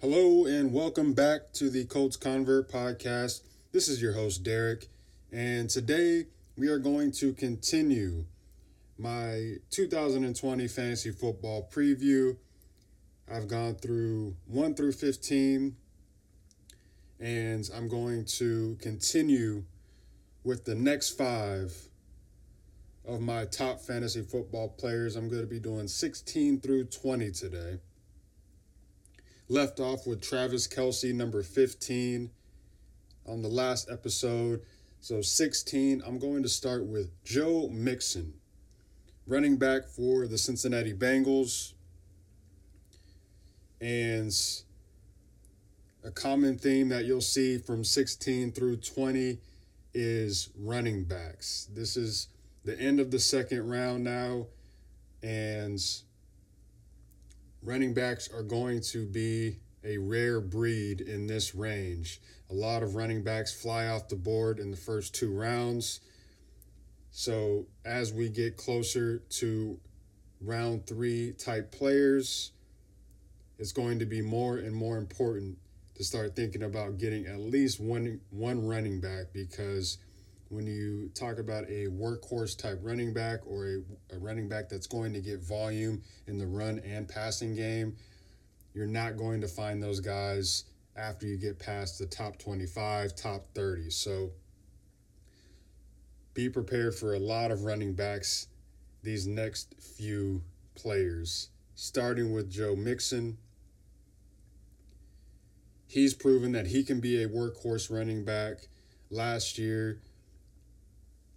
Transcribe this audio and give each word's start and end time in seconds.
Hello 0.00 0.46
and 0.46 0.72
welcome 0.72 1.12
back 1.12 1.52
to 1.54 1.68
the 1.68 1.84
Colts 1.84 2.16
Convert 2.16 2.70
podcast. 2.70 3.40
This 3.72 3.88
is 3.88 4.00
your 4.00 4.12
host, 4.12 4.44
Derek, 4.44 4.86
and 5.32 5.68
today 5.68 6.26
we 6.56 6.68
are 6.68 6.78
going 6.78 7.10
to 7.18 7.32
continue 7.32 8.24
my 8.96 9.56
2020 9.70 10.68
fantasy 10.68 11.10
football 11.10 11.68
preview. 11.74 12.36
I've 13.28 13.48
gone 13.48 13.74
through 13.74 14.36
1 14.46 14.76
through 14.76 14.92
15, 14.92 15.74
and 17.18 17.68
I'm 17.74 17.88
going 17.88 18.24
to 18.36 18.78
continue 18.80 19.64
with 20.44 20.64
the 20.64 20.76
next 20.76 21.18
five 21.18 21.76
of 23.04 23.20
my 23.20 23.46
top 23.46 23.80
fantasy 23.80 24.22
football 24.22 24.68
players. 24.68 25.16
I'm 25.16 25.28
going 25.28 25.42
to 25.42 25.48
be 25.48 25.58
doing 25.58 25.88
16 25.88 26.60
through 26.60 26.84
20 26.84 27.32
today 27.32 27.80
left 29.48 29.80
off 29.80 30.06
with 30.06 30.20
Travis 30.20 30.68
Kelce, 30.68 31.14
number 31.14 31.42
15, 31.42 32.30
on 33.26 33.42
the 33.42 33.48
last 33.48 33.90
episode. 33.90 34.62
So 35.00 35.22
16, 35.22 36.02
I'm 36.06 36.18
going 36.18 36.42
to 36.42 36.48
start 36.48 36.84
with 36.86 37.10
Joe 37.24 37.68
Mixon, 37.72 38.34
running 39.26 39.56
back 39.56 39.88
for 39.88 40.26
the 40.26 40.38
Cincinnati 40.38 40.92
Bengals. 40.92 41.72
And 43.80 44.34
a 46.04 46.10
common 46.10 46.58
theme 46.58 46.88
that 46.88 47.04
you'll 47.04 47.20
see 47.20 47.58
from 47.58 47.84
16 47.84 48.52
through 48.52 48.78
20 48.78 49.38
is 49.94 50.50
running 50.58 51.04
backs. 51.04 51.68
This 51.72 51.96
is 51.96 52.28
the 52.64 52.78
end 52.78 53.00
of 53.00 53.10
the 53.10 53.18
second 53.18 53.68
round 53.68 54.04
now, 54.04 54.46
and 55.22 55.80
running 57.62 57.94
backs 57.94 58.28
are 58.32 58.42
going 58.42 58.80
to 58.80 59.06
be 59.06 59.58
a 59.84 59.98
rare 59.98 60.40
breed 60.40 61.00
in 61.00 61.26
this 61.26 61.54
range. 61.54 62.20
A 62.50 62.54
lot 62.54 62.82
of 62.82 62.94
running 62.94 63.22
backs 63.22 63.52
fly 63.52 63.86
off 63.86 64.08
the 64.08 64.16
board 64.16 64.58
in 64.58 64.70
the 64.70 64.76
first 64.76 65.14
two 65.14 65.32
rounds. 65.32 66.00
So, 67.10 67.66
as 67.84 68.12
we 68.12 68.28
get 68.28 68.56
closer 68.56 69.18
to 69.30 69.78
round 70.40 70.86
three 70.86 71.32
type 71.32 71.72
players, 71.72 72.52
it's 73.58 73.72
going 73.72 73.98
to 73.98 74.06
be 74.06 74.22
more 74.22 74.58
and 74.58 74.74
more 74.74 74.98
important 74.98 75.58
to 75.96 76.04
start 76.04 76.36
thinking 76.36 76.62
about 76.62 76.98
getting 76.98 77.26
at 77.26 77.40
least 77.40 77.80
one 77.80 78.20
one 78.30 78.66
running 78.66 79.00
back 79.00 79.32
because 79.32 79.98
when 80.48 80.66
you 80.66 81.10
talk 81.14 81.38
about 81.38 81.64
a 81.64 81.86
workhorse 81.88 82.56
type 82.56 82.78
running 82.82 83.12
back 83.12 83.40
or 83.46 83.66
a, 83.66 84.14
a 84.14 84.18
running 84.18 84.48
back 84.48 84.68
that's 84.68 84.86
going 84.86 85.12
to 85.12 85.20
get 85.20 85.42
volume 85.42 86.02
in 86.26 86.38
the 86.38 86.46
run 86.46 86.80
and 86.80 87.08
passing 87.08 87.54
game, 87.54 87.96
you're 88.74 88.86
not 88.86 89.16
going 89.16 89.40
to 89.40 89.48
find 89.48 89.82
those 89.82 90.00
guys 90.00 90.64
after 90.96 91.26
you 91.26 91.36
get 91.36 91.58
past 91.58 91.98
the 91.98 92.06
top 92.06 92.38
25, 92.38 93.14
top 93.14 93.46
30. 93.54 93.90
So 93.90 94.30
be 96.34 96.48
prepared 96.48 96.94
for 96.94 97.14
a 97.14 97.18
lot 97.18 97.50
of 97.50 97.64
running 97.64 97.94
backs 97.94 98.48
these 99.02 99.26
next 99.26 99.74
few 99.80 100.42
players, 100.74 101.50
starting 101.74 102.32
with 102.32 102.50
Joe 102.50 102.74
Mixon. 102.74 103.38
He's 105.86 106.14
proven 106.14 106.52
that 106.52 106.66
he 106.66 106.84
can 106.84 107.00
be 107.00 107.22
a 107.22 107.28
workhorse 107.28 107.90
running 107.90 108.24
back. 108.24 108.68
Last 109.10 109.58
year, 109.58 110.00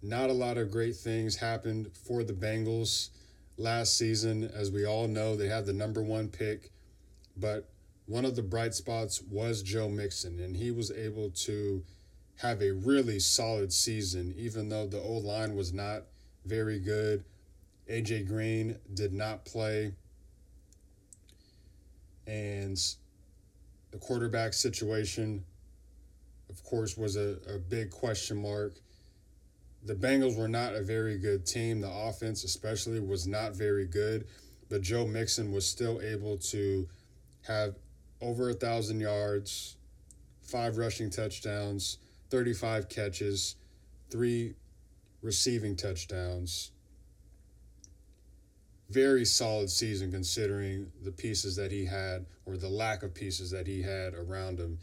not 0.02 0.30
a 0.30 0.34
lot 0.34 0.58
of 0.58 0.70
great 0.70 0.96
things 0.96 1.36
happened 1.36 1.90
for 1.94 2.24
the 2.24 2.32
Bengals 2.32 3.10
last 3.56 3.96
season. 3.96 4.50
As 4.54 4.70
we 4.70 4.84
all 4.84 5.06
know, 5.06 5.36
they 5.36 5.48
had 5.48 5.64
the 5.64 5.72
number 5.72 6.02
one 6.02 6.28
pick, 6.28 6.70
but 7.36 7.68
one 8.06 8.24
of 8.24 8.34
the 8.34 8.42
bright 8.42 8.74
spots 8.74 9.22
was 9.22 9.62
Joe 9.62 9.88
Mixon, 9.88 10.40
and 10.40 10.56
he 10.56 10.70
was 10.70 10.90
able 10.90 11.30
to 11.30 11.84
have 12.38 12.60
a 12.60 12.72
really 12.72 13.20
solid 13.20 13.72
season, 13.72 14.34
even 14.36 14.68
though 14.68 14.86
the 14.86 15.00
O 15.00 15.12
line 15.12 15.54
was 15.54 15.72
not 15.72 16.02
very 16.44 16.80
good. 16.80 17.24
AJ 17.88 18.26
Green 18.26 18.76
did 18.94 19.12
not 19.12 19.44
play. 19.44 19.92
And 22.26 22.78
the 23.92 23.98
quarterback 23.98 24.54
situation, 24.54 25.44
of 26.48 26.62
course, 26.64 26.96
was 26.96 27.16
a, 27.16 27.36
a 27.48 27.58
big 27.58 27.90
question 27.90 28.42
mark. 28.42 28.74
The 29.84 29.94
Bengals 29.94 30.38
were 30.38 30.48
not 30.48 30.74
a 30.74 30.82
very 30.82 31.18
good 31.18 31.44
team. 31.44 31.80
The 31.80 31.90
offense, 31.90 32.44
especially, 32.44 33.00
was 33.00 33.26
not 33.26 33.54
very 33.54 33.86
good. 33.86 34.26
But 34.68 34.82
Joe 34.82 35.06
Mixon 35.06 35.52
was 35.52 35.66
still 35.66 36.00
able 36.00 36.38
to 36.38 36.88
have 37.42 37.74
over 38.20 38.50
a 38.50 38.54
thousand 38.54 39.00
yards, 39.00 39.76
five 40.40 40.76
rushing 40.76 41.10
touchdowns, 41.10 41.98
35 42.30 42.88
catches, 42.88 43.56
three 44.08 44.54
receiving 45.20 45.76
touchdowns. 45.76 46.70
Very 48.88 49.24
solid 49.24 49.70
season 49.70 50.12
considering 50.12 50.92
the 51.02 51.10
pieces 51.12 51.56
that 51.56 51.72
he 51.72 51.84
had, 51.84 52.26
or 52.46 52.56
the 52.56 52.68
lack 52.68 53.02
of 53.02 53.14
pieces 53.14 53.50
that 53.50 53.66
he 53.66 53.82
had 53.82 54.14
around 54.14 54.58
him 54.58 54.78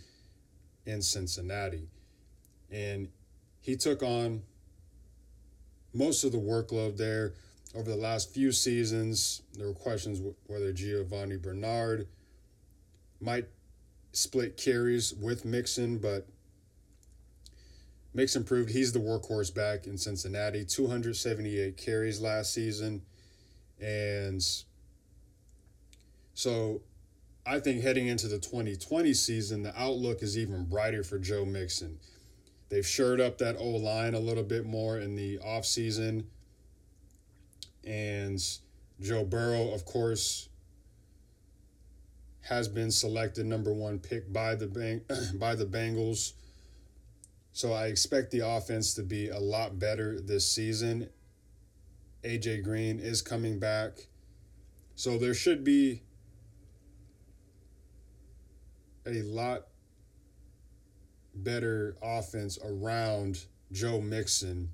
in 0.86 1.02
Cincinnati. 1.02 1.88
And 2.72 3.08
he 3.62 3.76
took 3.76 4.04
on 4.04 4.42
most 5.94 6.24
of 6.24 6.32
the 6.32 6.38
workload 6.38 6.98
there 6.98 7.34
over 7.76 7.90
the 7.90 7.98
last 7.98 8.34
few 8.34 8.52
seasons. 8.52 9.42
There 9.54 9.68
were 9.68 9.74
questions 9.74 10.22
whether 10.48 10.72
Giovani 10.74 11.42
Bernard 11.42 12.08
might 13.22 13.48
split 14.12 14.58
carries 14.58 15.14
with 15.14 15.46
Mixon, 15.46 15.98
but 15.98 16.28
Mixon 18.14 18.44
proved 18.44 18.72
he's 18.72 18.92
the 18.92 19.00
workhorse 19.00 19.54
back 19.54 19.86
in 19.86 19.98
Cincinnati. 19.98 20.66
278 20.66 21.78
carries 21.78 22.20
last 22.20 22.54
season. 22.54 23.02
And 23.80 24.44
so 26.34 26.82
I 27.46 27.60
think 27.60 27.82
heading 27.84 28.08
into 28.08 28.28
the 28.28 28.40
2020 28.40 29.14
season, 29.14 29.64
the 29.64 29.80
outlook 29.80 30.22
is 30.22 30.38
even 30.38 30.66
brighter 30.66 31.04
for 31.04 31.20
Joe 31.20 31.46
Mixon. 31.46 32.00
They've 32.70 32.86
shored 32.86 33.20
up 33.20 33.40
that 33.40 33.58
O 33.58 33.68
line 33.68 34.14
a 34.14 34.20
little 34.20 34.44
bit 34.44 34.66
more 34.66 35.00
in 35.00 35.16
the 35.16 35.40
offseason. 35.40 36.26
And 37.84 38.40
Joe 39.02 39.26
Burrow, 39.26 39.72
of 39.74 39.86
course, 39.86 40.50
has 42.42 42.68
been 42.68 42.92
selected 42.92 43.46
number 43.46 43.74
one 43.74 44.00
pick 44.00 44.32
by 44.32 44.56
the 44.56 44.68
by 45.40 45.56
the 45.56 45.66
Bengals. 45.66 46.34
So 47.52 47.74
I 47.74 47.88
expect 47.88 48.32
the 48.32 48.48
offense 48.48 48.94
to 48.94 49.04
be 49.04 49.30
a 49.30 49.40
lot 49.40 49.80
better 49.80 50.20
this 50.20 50.50
season. 50.50 51.10
AJ 52.24 52.64
Green 52.64 53.00
is 53.00 53.22
coming 53.22 53.60
back. 53.60 54.08
So 54.96 55.18
there 55.18 55.34
should 55.34 55.64
be 55.64 56.04
a 59.06 59.22
lot 59.24 59.68
better 61.44 61.96
offense 62.02 62.58
around 62.64 63.46
Joe 63.72 64.02
Mixon. 64.02 64.70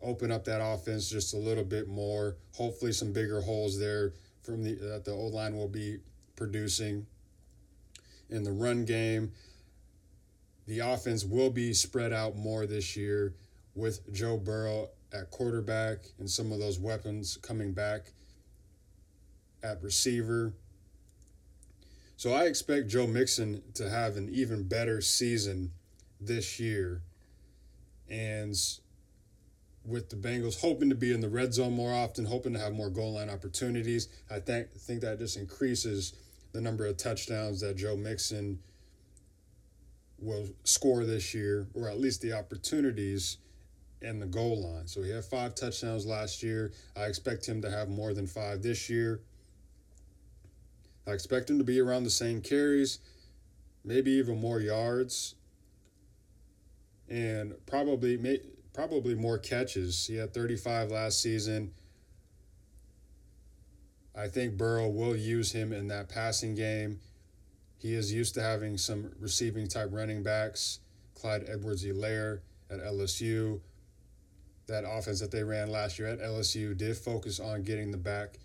Open 0.00 0.30
up 0.30 0.44
that 0.44 0.62
offense 0.62 1.10
just 1.10 1.34
a 1.34 1.38
little 1.38 1.64
bit 1.64 1.88
more. 1.88 2.36
Hopefully, 2.54 2.92
some 2.92 3.12
bigger 3.12 3.40
holes 3.40 3.78
there 3.78 4.12
from 4.42 4.62
the 4.62 4.74
that 4.74 5.04
the 5.04 5.12
O 5.12 5.26
line 5.26 5.56
will 5.56 5.68
be 5.68 5.98
producing 6.36 7.06
in 8.30 8.44
the 8.44 8.52
run 8.52 8.84
game. 8.84 9.32
The 10.66 10.80
offense 10.80 11.24
will 11.24 11.50
be 11.50 11.72
spread 11.72 12.12
out 12.12 12.36
more 12.36 12.66
this 12.66 12.96
year 12.96 13.34
with 13.74 14.12
Joe 14.12 14.36
Burrow 14.36 14.90
at 15.12 15.30
quarterback 15.30 15.98
and 16.18 16.28
some 16.28 16.52
of 16.52 16.58
those 16.58 16.78
weapons 16.78 17.38
coming 17.40 17.72
back 17.72 18.12
at 19.62 19.82
receiver. 19.82 20.52
So 22.16 22.32
I 22.32 22.44
expect 22.44 22.88
Joe 22.88 23.06
Mixon 23.06 23.62
to 23.74 23.88
have 23.88 24.16
an 24.16 24.28
even 24.30 24.64
better 24.64 25.00
season 25.00 25.70
this 26.20 26.58
year. 26.58 27.02
And 28.08 28.56
with 29.84 30.10
the 30.10 30.16
Bengals 30.16 30.60
hoping 30.60 30.90
to 30.90 30.94
be 30.94 31.12
in 31.12 31.20
the 31.20 31.28
red 31.28 31.54
zone 31.54 31.72
more 31.72 31.92
often, 31.92 32.24
hoping 32.24 32.52
to 32.52 32.58
have 32.58 32.72
more 32.72 32.90
goal 32.90 33.14
line 33.14 33.30
opportunities, 33.30 34.08
I 34.30 34.40
think 34.40 34.70
think 34.72 35.00
that 35.02 35.18
just 35.18 35.36
increases 35.36 36.12
the 36.52 36.60
number 36.60 36.86
of 36.86 36.96
touchdowns 36.96 37.60
that 37.60 37.76
Joe 37.76 37.96
Mixon 37.96 38.58
will 40.18 40.48
score 40.64 41.04
this 41.04 41.34
year, 41.34 41.68
or 41.74 41.88
at 41.88 42.00
least 42.00 42.20
the 42.20 42.32
opportunities 42.32 43.38
in 44.00 44.18
the 44.18 44.26
goal 44.26 44.62
line. 44.62 44.86
So 44.86 45.02
he 45.02 45.10
had 45.10 45.24
five 45.24 45.54
touchdowns 45.54 46.06
last 46.06 46.42
year. 46.42 46.72
I 46.96 47.04
expect 47.04 47.46
him 47.46 47.62
to 47.62 47.70
have 47.70 47.88
more 47.88 48.14
than 48.14 48.26
five 48.26 48.62
this 48.62 48.88
year. 48.88 49.20
I 51.06 51.12
expect 51.12 51.48
him 51.48 51.58
to 51.58 51.64
be 51.64 51.80
around 51.80 52.04
the 52.04 52.10
same 52.10 52.40
carries, 52.40 52.98
maybe 53.84 54.10
even 54.12 54.40
more 54.40 54.60
yards 54.60 55.34
and 57.08 57.54
probably 57.66 58.40
probably 58.72 59.14
more 59.14 59.38
catches. 59.38 60.06
He 60.06 60.16
had 60.16 60.32
35 60.32 60.90
last 60.90 61.20
season. 61.20 61.72
I 64.16 64.28
think 64.28 64.56
Burrow 64.56 64.88
will 64.88 65.16
use 65.16 65.52
him 65.52 65.72
in 65.72 65.88
that 65.88 66.08
passing 66.08 66.54
game. 66.54 67.00
He 67.78 67.94
is 67.94 68.12
used 68.12 68.34
to 68.34 68.42
having 68.42 68.76
some 68.76 69.12
receiving 69.20 69.68
type 69.68 69.90
running 69.92 70.22
backs. 70.22 70.80
Clyde 71.14 71.44
Edwards 71.48 71.84
Helaire 71.84 72.40
at 72.70 72.80
LSU. 72.80 73.60
That 74.66 74.84
offense 74.86 75.20
that 75.20 75.30
they 75.30 75.44
ran 75.44 75.70
last 75.70 75.98
year 75.98 76.08
at 76.08 76.20
LSU 76.20 76.76
did 76.76 76.96
focus 76.96 77.40
on 77.40 77.62
getting 77.62 77.90
the 77.90 77.96
back 77.96 78.38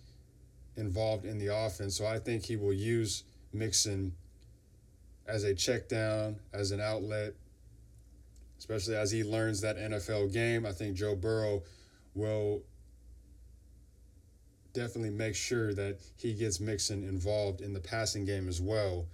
involved 0.78 1.26
in 1.26 1.38
the 1.38 1.48
offense. 1.48 1.98
So 1.98 2.06
I 2.06 2.20
think 2.20 2.46
he 2.46 2.56
will 2.56 2.74
use 2.74 3.24
Mixon 3.52 4.14
as 5.28 5.44
a 5.44 5.54
check 5.54 5.90
down, 5.90 6.38
as 6.54 6.72
an 6.72 6.82
outlet, 6.82 7.34
especially 8.64 8.96
as 8.96 9.12
he 9.12 9.26
learns 9.26 9.60
that 9.60 9.76
NFL 9.76 10.32
game. 10.32 10.66
I 10.66 10.72
think 10.72 10.96
Joe 10.96 11.18
Burrow 11.18 11.64
will 12.16 12.62
definitely 14.72 15.10
make 15.10 15.36
sure 15.36 15.74
that 15.74 16.00
he 16.16 16.34
gets 16.34 16.62
Mixon 16.62 17.04
involved 17.04 17.60
in 17.60 17.74
the 17.74 17.82
passing 17.82 18.24
game 18.24 18.48
as 18.48 18.62
well. 18.62 19.06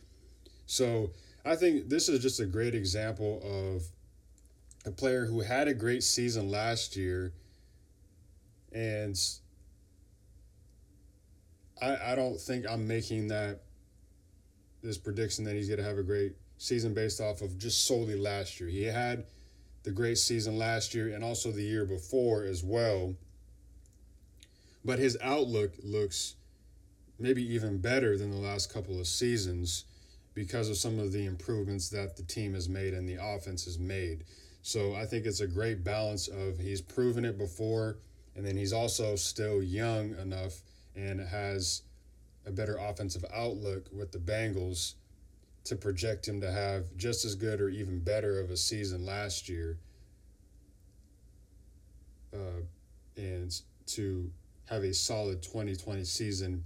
So 0.67 1.09
I 1.43 1.55
think 1.55 1.89
this 1.89 2.09
is 2.09 2.19
just 2.19 2.39
a 2.39 2.45
great 2.45 2.75
example 2.75 3.41
of 3.43 3.81
a 4.85 4.91
player 4.91 5.25
who 5.25 5.41
had 5.41 5.67
a 5.67 5.73
great 5.73 6.03
season 6.03 6.51
last 6.51 6.95
year 6.95 7.33
and 8.71 9.19
I, 11.81 12.11
I 12.11 12.15
don't 12.15 12.39
think 12.39 12.69
I'm 12.69 12.87
making 12.87 13.29
that 13.29 13.61
this 14.83 14.99
prediction 14.99 15.43
that 15.45 15.55
he's 15.55 15.67
going 15.67 15.79
to 15.79 15.85
have 15.85 15.97
a 15.97 16.03
great 16.03 16.35
season 16.59 16.93
based 16.93 17.19
off 17.19 17.41
of 17.41 17.57
just 17.57 17.87
solely 17.87 18.15
last 18.15 18.59
year. 18.59 18.69
He 18.69 18.83
had 18.83 19.25
the 19.83 19.91
great 19.91 20.17
season 20.17 20.57
last 20.57 20.93
year 20.93 21.13
and 21.13 21.23
also 21.23 21.51
the 21.51 21.63
year 21.63 21.85
before 21.85 22.43
as 22.43 22.63
well. 22.63 23.15
But 24.83 24.99
his 24.99 25.17
outlook 25.21 25.73
looks 25.83 26.35
maybe 27.17 27.43
even 27.53 27.79
better 27.79 28.17
than 28.17 28.31
the 28.31 28.37
last 28.37 28.73
couple 28.73 28.99
of 28.99 29.07
seasons 29.07 29.85
because 30.33 30.69
of 30.69 30.77
some 30.77 30.99
of 30.99 31.11
the 31.11 31.25
improvements 31.25 31.89
that 31.89 32.15
the 32.15 32.23
team 32.23 32.53
has 32.53 32.69
made 32.69 32.93
and 32.93 33.07
the 33.07 33.17
offense 33.21 33.65
has 33.65 33.77
made. 33.77 34.23
So 34.61 34.95
I 34.95 35.05
think 35.05 35.25
it's 35.25 35.41
a 35.41 35.47
great 35.47 35.83
balance 35.83 36.27
of 36.27 36.59
he's 36.59 36.81
proven 36.81 37.25
it 37.25 37.37
before 37.37 37.97
and 38.35 38.45
then 38.45 38.55
he's 38.55 38.73
also 38.73 39.15
still 39.15 39.61
young 39.61 40.15
enough 40.17 40.61
and 40.95 41.19
has 41.19 41.81
a 42.45 42.51
better 42.51 42.77
offensive 42.77 43.25
outlook 43.33 43.87
with 43.91 44.11
the 44.11 44.17
Bengals 44.17 44.93
to 45.69 45.75
project 45.75 46.27
him 46.27 46.41
to 46.41 46.51
have 46.51 46.85
just 46.97 47.25
as 47.25 47.35
good 47.35 47.61
or 47.61 47.69
even 47.69 47.99
better 47.99 48.39
of 48.39 48.49
a 48.49 48.57
season 48.57 49.05
last 49.05 49.47
year. 49.47 49.77
Uh, 52.33 52.61
and 53.17 53.61
to 53.85 54.31
have 54.65 54.83
a 54.83 54.93
solid 54.93 55.43
2020 55.43 56.03
season 56.03 56.63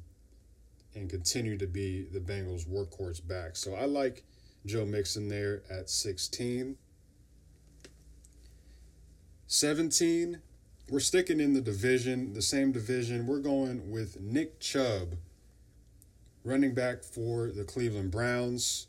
and 0.96 1.10
continue 1.10 1.58
to 1.58 1.68
be 1.68 2.04
the 2.04 2.20
Bengals' 2.20 2.66
workhorse 2.66 3.26
back. 3.26 3.58
So 3.58 3.76
I 3.76 3.86
like 3.86 4.24
Joe 4.66 4.86
Mixon 4.86 5.28
there 5.28 5.64
at 5.70 5.90
16. 5.90 6.78
17, 9.48 10.42
we're 10.90 11.00
sticking 11.02 11.42
in 11.42 11.54
the 11.54 11.62
division, 11.62 12.34
the 12.34 12.42
same 12.42 12.72
division. 12.72 13.28
We're 13.28 13.40
going 13.40 13.92
with 13.92 14.22
Nick 14.22 14.62
Chubb, 14.62 15.16
running 16.46 16.74
back 16.74 17.04
for 17.04 17.52
the 17.52 17.64
Cleveland 17.64 18.12
Browns, 18.12 18.88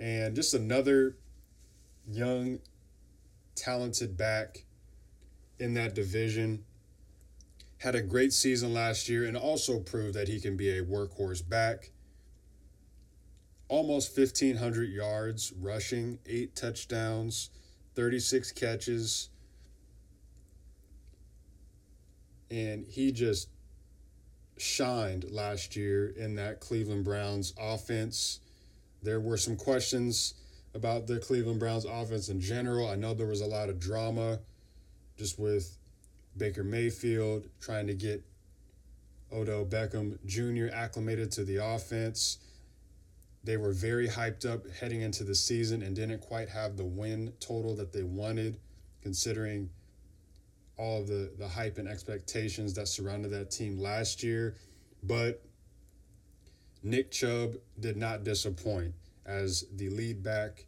and 0.00 0.34
just 0.34 0.54
another 0.54 1.16
young, 2.10 2.58
talented 3.54 4.16
back 4.16 4.64
in 5.60 5.74
that 5.74 5.94
division. 5.94 6.64
Had 7.78 7.94
a 7.94 8.02
great 8.02 8.32
season 8.32 8.74
last 8.74 9.08
year 9.08 9.24
and 9.24 9.36
also 9.36 9.78
proved 9.78 10.14
that 10.14 10.26
he 10.26 10.40
can 10.40 10.56
be 10.56 10.70
a 10.70 10.82
workhorse 10.82 11.48
back. 11.48 11.92
Almost 13.68 14.18
1,500 14.18 14.90
yards 14.90 15.52
rushing, 15.60 16.18
eight 16.26 16.56
touchdowns, 16.56 17.50
36 17.94 18.50
catches 18.52 19.30
and 22.50 22.84
he 22.88 23.12
just 23.12 23.48
shined 24.58 25.30
last 25.30 25.76
year 25.76 26.08
in 26.08 26.34
that 26.34 26.60
Cleveland 26.60 27.04
Browns 27.04 27.54
offense. 27.58 28.40
There 29.02 29.20
were 29.20 29.36
some 29.36 29.56
questions 29.56 30.34
about 30.74 31.06
the 31.06 31.18
Cleveland 31.18 31.58
Browns 31.58 31.84
offense 31.84 32.28
in 32.28 32.40
general. 32.40 32.88
I 32.88 32.96
know 32.96 33.14
there 33.14 33.26
was 33.26 33.40
a 33.40 33.46
lot 33.46 33.68
of 33.68 33.80
drama 33.80 34.38
just 35.16 35.38
with 35.38 35.76
Baker 36.36 36.64
Mayfield 36.64 37.46
trying 37.60 37.86
to 37.86 37.94
get 37.94 38.22
Odell 39.32 39.64
Beckham 39.64 40.18
Jr. 40.26 40.74
acclimated 40.74 41.30
to 41.32 41.44
the 41.44 41.56
offense. 41.56 42.38
They 43.42 43.56
were 43.56 43.72
very 43.72 44.08
hyped 44.08 44.44
up 44.44 44.68
heading 44.70 45.00
into 45.00 45.24
the 45.24 45.34
season 45.34 45.82
and 45.82 45.96
didn't 45.96 46.20
quite 46.20 46.48
have 46.48 46.76
the 46.76 46.84
win 46.84 47.32
total 47.40 47.74
that 47.76 47.92
they 47.92 48.02
wanted, 48.02 48.58
considering 49.02 49.70
all 50.76 51.00
of 51.00 51.08
the, 51.08 51.30
the 51.38 51.48
hype 51.48 51.78
and 51.78 51.88
expectations 51.88 52.74
that 52.74 52.88
surrounded 52.88 53.30
that 53.30 53.50
team 53.50 53.78
last 53.78 54.22
year. 54.22 54.56
But 55.02 55.42
Nick 56.82 57.10
Chubb 57.10 57.56
did 57.78 57.96
not 57.96 58.24
disappoint 58.24 58.94
as 59.26 59.64
the 59.74 59.88
lead 59.90 60.22
back 60.22 60.66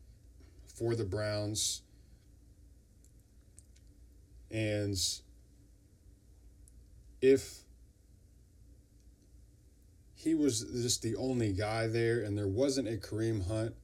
for 0.75 0.95
the 0.95 1.05
Browns. 1.05 1.83
And 4.51 4.97
if 7.21 7.61
he 10.15 10.35
was 10.35 10.61
just 10.61 11.03
the 11.03 11.17
only 11.17 11.53
guy 11.53 11.87
there 11.87 12.21
and 12.21 12.37
there 12.37 12.49
wasn't 12.49 12.89
a 12.89 12.99
Kareem 12.99 13.47
Hunt 13.47 13.75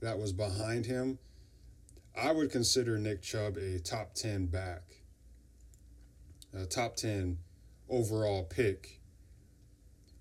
that 0.00 0.18
was 0.18 0.32
behind 0.32 0.86
him, 0.86 1.18
I 2.16 2.32
would 2.32 2.50
consider 2.50 2.98
Nick 2.98 3.22
Chubb 3.22 3.56
a 3.56 3.78
top 3.80 4.14
10 4.14 4.46
back 4.46 4.82
a 6.56 6.66
top 6.66 6.96
10 6.96 7.38
overall 7.88 8.44
pick. 8.44 8.95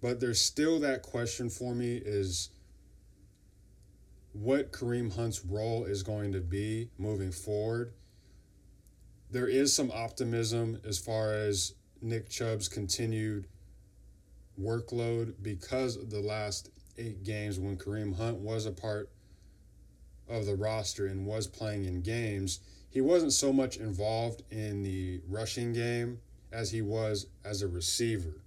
But 0.06 0.19
there's 0.19 0.40
still 0.40 0.80
that 0.81 1.02
question 1.02 1.50
for 1.50 1.74
me 1.74 1.96
is 1.96 2.52
what 4.34 4.72
Kareem 4.72 5.16
Hunt's 5.16 5.44
role 5.44 5.86
is 5.86 6.04
going 6.04 6.31
to 6.34 6.42
be 6.42 6.92
moving 7.00 7.31
forward. 7.31 7.92
There 9.31 9.48
is 9.48 9.74
some 9.74 9.90
optimism 9.90 10.80
as 10.86 11.00
far 11.00 11.34
as 11.34 11.74
Nick 12.04 12.30
Chubb's 12.30 12.68
continued 12.68 13.48
workload 14.62 15.42
because 15.42 15.96
of 15.96 16.12
the 16.12 16.19
last 16.22 16.69
eight 17.00 17.24
games 17.24 17.58
when 17.58 17.75
Kareem 17.75 18.16
Hunt 18.16 18.38
was 18.38 18.68
a 18.68 18.72
part 18.72 19.10
of 20.30 20.46
the 20.46 20.56
roster 20.56 21.08
and 21.08 21.25
was 21.25 21.48
playing 21.48 21.86
in 21.86 22.01
games 22.01 22.60
he 22.91 23.01
wasn't 23.01 23.34
so 23.34 23.51
much 23.51 23.77
involved 23.77 24.44
in 24.51 24.84
the 24.84 25.22
rushing 25.27 25.74
game 25.74 26.20
as 26.51 26.70
he 26.70 26.84
was 26.84 27.25
as 27.44 27.63
a 27.63 27.68
receiver. 27.68 28.45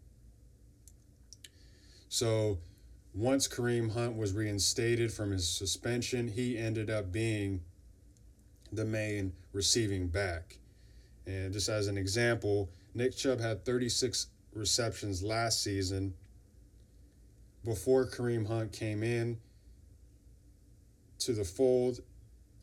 So 2.08 2.58
once 3.14 3.48
Kareem 3.48 3.92
Hunt 3.92 4.16
was 4.16 4.32
reinstated 4.32 5.12
from 5.12 5.30
his 5.30 5.48
suspension, 5.48 6.28
he 6.28 6.56
ended 6.56 6.90
up 6.90 7.12
being 7.12 7.60
the 8.72 8.84
main 8.84 9.32
receiving 9.52 10.08
back. 10.08 10.58
And 11.26 11.52
just 11.52 11.68
as 11.68 11.86
an 11.86 11.98
example, 11.98 12.70
Nick 12.94 13.16
Chubb 13.16 13.40
had 13.40 13.64
36 13.64 14.28
receptions 14.54 15.22
last 15.22 15.62
season. 15.62 16.14
Before 17.64 18.06
Kareem 18.06 18.46
Hunt 18.46 18.72
came 18.72 19.02
in 19.02 19.38
to 21.18 21.32
the 21.32 21.44
fold, 21.44 22.00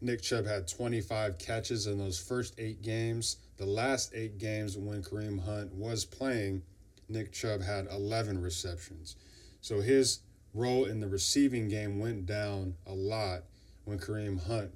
Nick 0.02 0.22
Chubb 0.22 0.46
had 0.46 0.68
25 0.68 1.38
catches 1.38 1.88
in 1.88 1.98
those 1.98 2.20
first 2.20 2.56
eight 2.58 2.82
games. 2.82 3.38
The 3.58 3.66
last 3.66 4.12
eight 4.14 4.38
games 4.38 4.78
when 4.78 5.04
Kareem 5.04 5.44
Hunt 5.44 5.74
was 5.74 6.06
playing, 6.06 6.64
Nick 7.08 7.32
Chubb 7.32 7.62
had 7.62 7.88
11 7.92 8.42
receptions. 8.42 9.16
So 9.66 9.82
his 9.82 10.20
role 10.54 10.86
in 10.86 11.00
the 11.00 11.08
receiving 11.08 11.70
game 11.70 11.98
went 11.98 12.28
down 12.28 12.76
a 12.86 12.94
lot 12.94 13.46
when 13.86 13.98
Kareem 13.98 14.46
Hunt 14.46 14.70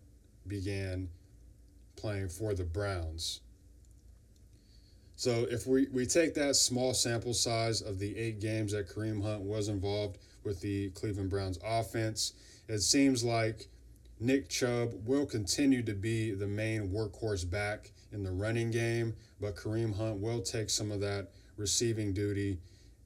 began 0.48 1.10
playing 1.96 2.30
for 2.30 2.56
the 2.56 2.64
Browns. 2.64 3.42
So 5.16 5.46
if 5.52 5.68
we, 5.68 5.86
we 5.94 6.08
take 6.08 6.34
that 6.34 6.56
small 6.56 6.96
sample 6.96 7.36
size 7.36 7.82
of 7.84 8.00
the 8.00 8.18
eight 8.18 8.40
games 8.40 8.72
that 8.72 8.90
Kareem 8.90 9.22
Hunt 9.22 9.42
was 9.42 9.68
involved 9.68 10.18
with 10.44 10.60
the 10.60 10.90
Cleveland 10.96 11.30
Browns 11.30 11.60
offense, 11.64 12.34
it 12.68 12.80
seems 12.80 13.24
like 13.24 13.68
Nick 14.20 14.50
Chubb 14.50 14.94
will 15.06 15.28
continue 15.28 15.84
to 15.84 15.94
be 15.94 16.32
the 16.32 16.48
main 16.48 16.90
workhorse 16.90 17.48
back 17.48 17.92
in 18.12 18.24
the 18.24 18.32
running 18.32 18.72
game, 18.72 19.14
but 19.40 19.56
Kareem 19.56 19.96
Hunt 19.96 20.20
will 20.20 20.42
take 20.42 20.72
some 20.72 20.92
of 20.92 21.00
that 21.02 21.28
receiving 21.58 22.12
duty 22.12 22.58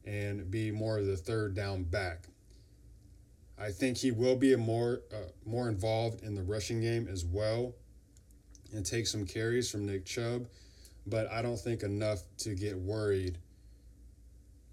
and 0.06 0.50
be 0.50 0.72
more 0.72 1.00
of 1.00 1.06
the 1.06 1.18
third 1.18 1.56
down 1.56 1.84
back. 1.84 2.28
I 3.58 3.72
think 3.72 3.98
he 3.98 4.12
will 4.12 4.36
be 4.36 4.56
more 4.56 5.02
uh, 5.14 5.30
more 5.46 5.70
involved 5.70 6.24
in 6.24 6.36
the 6.36 6.44
rushing 6.44 6.82
game 6.82 7.08
as 7.10 7.24
well 7.24 7.76
and 8.74 8.86
take 8.86 9.08
some 9.08 9.26
carries 9.26 9.70
from 9.70 9.86
Nick 9.86 10.06
Chubb, 10.06 10.48
but 11.06 11.32
I 11.32 11.42
don't 11.42 11.60
think 11.60 11.84
enough 11.84 12.22
to 12.40 12.56
get 12.56 12.78
worried 12.78 13.38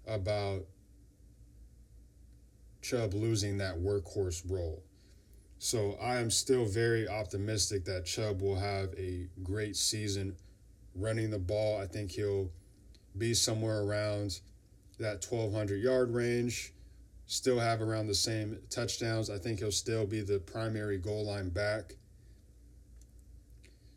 about 0.07 0.65
Chubb 2.81 3.13
losing 3.13 3.57
that 3.59 3.75
workhorse 3.75 4.41
role. 4.49 4.83
So 5.59 5.95
I 6.01 6.17
am 6.17 6.31
still 6.31 6.65
very 6.65 7.07
optimistic 7.07 7.85
that 7.85 8.05
Chubb 8.05 8.41
will 8.41 8.55
have 8.55 8.93
a 8.97 9.27
great 9.43 9.75
season 9.75 10.35
running 10.95 11.29
the 11.29 11.37
ball. 11.37 11.79
I 11.79 11.85
think 11.85 12.11
he'll 12.11 12.49
be 13.15 13.35
somewhere 13.35 13.81
around 13.81 14.39
that 15.01 15.25
1200 15.25 15.81
yard 15.81 16.13
range, 16.13 16.73
still 17.27 17.59
have 17.59 17.81
around 17.81 18.07
the 18.07 18.15
same 18.15 18.57
touchdowns. 18.69 19.29
I 19.29 19.37
think 19.37 19.59
he'll 19.59 19.71
still 19.71 20.05
be 20.05 20.21
the 20.21 20.39
primary 20.39 20.97
goal 20.97 21.25
line 21.25 21.49
back. 21.49 21.95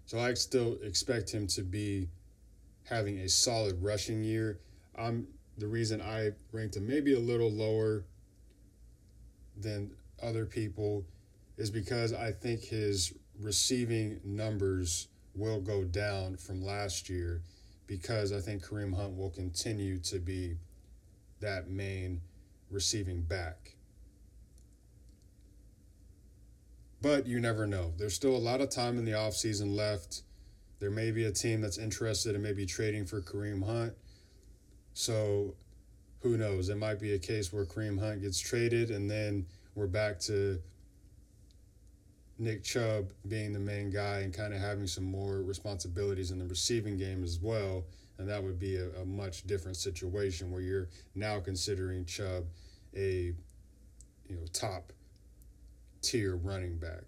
So 0.07 0.19
I 0.19 0.35
still 0.35 0.79
expect 0.83 1.31
him 1.33 1.47
to 1.49 1.63
be 1.63 2.09
having 2.85 3.19
a 3.19 3.29
solid 3.29 3.83
rushing 3.83 4.23
year. 4.23 4.61
I'm 4.97 5.27
the 5.57 5.67
reason 5.67 6.01
I 6.01 6.31
ranked 6.53 6.77
him 6.77 6.87
maybe 6.87 7.15
a 7.15 7.21
little 7.21 7.51
lower 7.51 8.05
than 9.57 9.91
other 10.23 10.45
people 10.47 11.05
is 11.57 11.71
because 11.71 12.13
I 12.13 12.33
think 12.33 12.63
his 12.63 13.15
receiving 13.41 14.21
numbers 14.25 15.09
will 15.35 15.61
go 15.61 15.85
down 15.85 16.37
from 16.37 16.63
last 16.63 17.09
year 17.09 17.43
because 17.87 18.33
I 18.33 18.41
think 18.41 18.65
Kareem 18.65 18.95
Hunt 18.95 19.17
will 19.17 19.31
continue 19.31 19.99
to 20.01 20.19
be 20.19 20.57
that 21.45 21.71
main 21.71 22.21
receiving 22.71 23.23
back. 23.23 23.77
But 27.01 27.27
you 27.27 27.39
never 27.39 27.67
know. 27.67 27.93
There's 27.99 28.15
still 28.15 28.35
a 28.35 28.39
lot 28.39 28.61
of 28.61 28.71
time 28.71 28.99
in 28.99 29.05
the 29.05 29.13
offseason 29.13 29.77
left. 29.77 30.23
There 30.81 30.91
may 30.91 31.11
be 31.11 31.25
a 31.25 31.31
team 31.31 31.61
that's 31.61 31.79
interested 31.79 32.35
in 32.35 32.43
maybe 32.43 32.67
trading 32.67 33.05
for 33.05 33.21
Kareem 33.21 33.65
Hunt. 33.65 33.93
So 34.95 35.55
who 36.23 36.39
knows? 36.39 36.71
It 36.71 36.79
might 36.79 36.99
be 36.99 37.13
a 37.13 37.19
case 37.19 37.53
where 37.53 37.67
Kareem 37.67 38.01
Hunt 38.01 38.23
gets 38.23 38.41
traded 38.41 38.91
and 38.91 39.11
then 39.11 39.47
we're 39.75 39.87
back 39.87 40.19
to 40.21 40.59
Nick 42.39 42.65
Chubb 42.65 43.11
being 43.29 43.53
the 43.53 43.61
main 43.61 43.91
guy 43.91 44.21
and 44.21 44.33
kind 44.33 44.55
of 44.55 44.61
having 44.61 44.87
some 44.87 45.05
more 45.05 45.43
responsibilities 45.43 46.31
in 46.31 46.39
the 46.39 46.47
receiving 46.47 46.97
game 46.97 47.23
as 47.23 47.39
well. 47.39 47.85
And 48.19 48.29
that 48.29 48.43
would 48.43 48.59
be 48.59 48.77
a, 48.77 48.91
a 49.01 49.05
much 49.05 49.47
different 49.47 49.77
situation 49.77 50.51
where 50.51 50.61
you're 50.61 50.89
now 51.15 51.41
considering 51.41 52.05
Chubb 52.05 52.45
a 52.97 53.35
you 54.29 54.37
know 54.37 54.47
top 54.53 54.93
tier 56.03 56.37
running 56.37 56.79
back. 56.79 57.05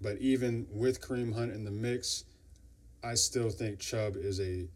But 0.00 0.18
even 0.18 0.66
with 0.70 1.00
Kareem 1.00 1.34
Hunt 1.34 1.52
in 1.52 1.64
the 1.64 1.70
mix, 1.70 2.24
I 3.02 3.14
still 3.14 3.50
think 3.50 3.78
Chubb 3.78 4.16
is 4.16 4.40
a 4.40 4.66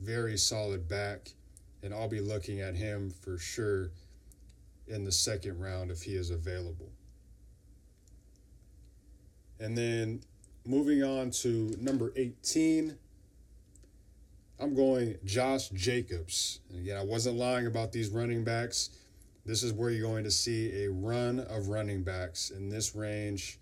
very 0.00 0.36
solid 0.36 0.88
back, 0.88 1.32
and 1.82 1.94
I'll 1.94 2.08
be 2.08 2.20
looking 2.20 2.60
at 2.60 2.74
him 2.74 3.10
for 3.10 3.38
sure 3.38 3.90
in 4.88 5.04
the 5.04 5.12
second 5.12 5.58
round 5.60 5.90
if 5.90 6.02
he 6.02 6.12
is 6.12 6.30
available. 6.30 6.90
And 9.60 9.78
then 9.78 10.20
moving 10.66 11.02
on 11.02 11.30
to 11.30 11.74
number 11.78 12.12
18, 12.16 12.96
I'm 14.62 14.76
going 14.76 15.18
Josh 15.24 15.70
Jacobs. 15.70 16.60
And 16.70 16.78
again, 16.78 16.96
I 16.96 17.02
wasn't 17.02 17.36
lying 17.36 17.66
about 17.66 17.90
these 17.90 18.10
running 18.10 18.44
backs. 18.44 18.90
This 19.44 19.64
is 19.64 19.72
where 19.72 19.90
you're 19.90 20.08
going 20.08 20.22
to 20.22 20.30
see 20.30 20.84
a 20.84 20.90
run 20.90 21.40
of 21.40 21.66
running 21.66 22.04
backs 22.04 22.50
in 22.50 22.68
this 22.68 22.94
range. 22.94 23.58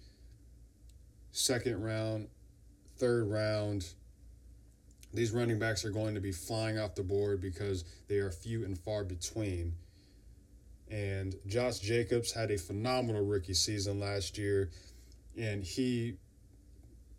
Second 1.33 1.83
round, 1.83 2.29
third 2.99 3.31
round. 3.31 3.87
These 5.15 5.33
running 5.33 5.59
backs 5.59 5.87
are 5.87 5.91
going 5.91 6.15
to 6.17 6.21
be 6.21 6.33
flying 6.33 6.79
off 6.79 6.95
the 6.95 7.03
board 7.03 7.41
because 7.41 7.87
they 8.09 8.19
are 8.19 8.31
few 8.31 8.67
and 8.67 8.79
far 8.79 9.03
between. 9.03 9.73
And 10.91 11.35
Josh 11.47 11.79
Jacobs 11.79 12.31
had 12.31 12.51
a 12.51 12.59
phenomenal 12.59 13.25
rookie 13.25 13.55
season 13.55 14.01
last 14.01 14.37
year 14.37 14.69
and 15.35 15.65
he 15.65 16.17